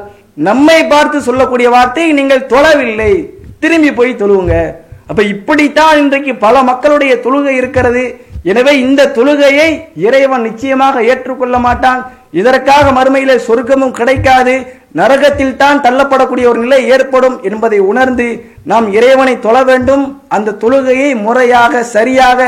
நம்மை 0.48 0.78
பார்த்து 0.92 1.18
சொல்லக்கூடிய 1.28 1.68
வார்த்தை 1.74 2.04
நீங்கள் 2.18 2.48
தொழவில்லை. 2.52 3.12
திரும்பி 3.62 3.90
போய் 3.98 4.20
தொழுவுங்க. 4.22 4.54
அப்ப 5.10 5.20
இப்படித்தான் 5.34 5.98
இன்றைக்கு 6.02 6.32
பல 6.46 6.56
மக்களுடைய 6.70 7.12
தொழுகை 7.26 7.54
இருக்கிறது. 7.60 8.04
எனவே 8.50 8.72
இந்த 8.86 9.10
தொழுகையை 9.16 9.68
இறைவன் 10.06 10.44
நிச்சயமாக 10.48 11.02
ஏற்றுக்கொள்ள 11.12 11.56
மாட்டான். 11.66 12.00
இதற்காக 12.40 12.84
மறுமையில 12.98 13.34
சொர்க்கமும் 13.48 13.96
கிடைக்காது. 13.98 14.54
நரகத்தில் 14.98 15.58
தான் 15.62 15.82
தள்ளப்படக்கூடிய 15.86 16.46
ஒரு 16.50 16.60
நிலை 16.64 16.80
ஏற்படும் 16.94 17.36
என்பதை 17.48 17.78
உணர்ந்து 17.90 18.28
நாம் 18.70 18.86
இறைவனை 18.98 19.34
தொழ 19.46 19.56
வேண்டும். 19.70 20.04
அந்த 20.36 20.56
தொழுகையை 20.62 21.10
முறையாக 21.26 21.82
சரியாக 21.96 22.40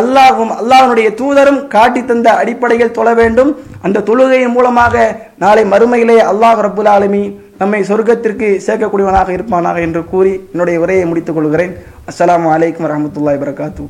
அல்லாஹும் 0.00 0.52
அல்லாஹனுடைய 0.60 1.08
தூதரும் 1.20 1.60
காட்டி 1.74 2.00
தந்த 2.04 2.28
அடிப்படையில் 2.42 2.94
தொழ 2.98 3.08
வேண்டும். 3.20 3.50
அந்த 3.86 4.04
தொழுகையின் 4.08 4.54
மூலமாக 4.56 4.94
நாளை 5.42 5.64
மறுமையிலே 5.72 6.18
அல்லாஹ் 6.30 6.62
ரபுல் 6.66 6.92
ஆலமி 6.94 7.24
நம்மை 7.60 7.80
சொர்க்கத்திற்கு 7.90 8.48
சேர்க்கக்கூடியவனாக 8.66 9.30
இருப்பானாக 9.36 9.84
என்று 9.88 10.02
கூறி 10.12 10.32
என்னுடைய 10.52 10.78
உரையை 10.84 11.04
முடித்துக் 11.10 11.38
கொள்கிறேன். 11.38 11.74
அஸ்லாம் 12.10 12.50
வலைக்கம் 12.54 12.86
வரமத்துல்லாய் 12.88 13.42
வரகாத்தூ 13.44 13.86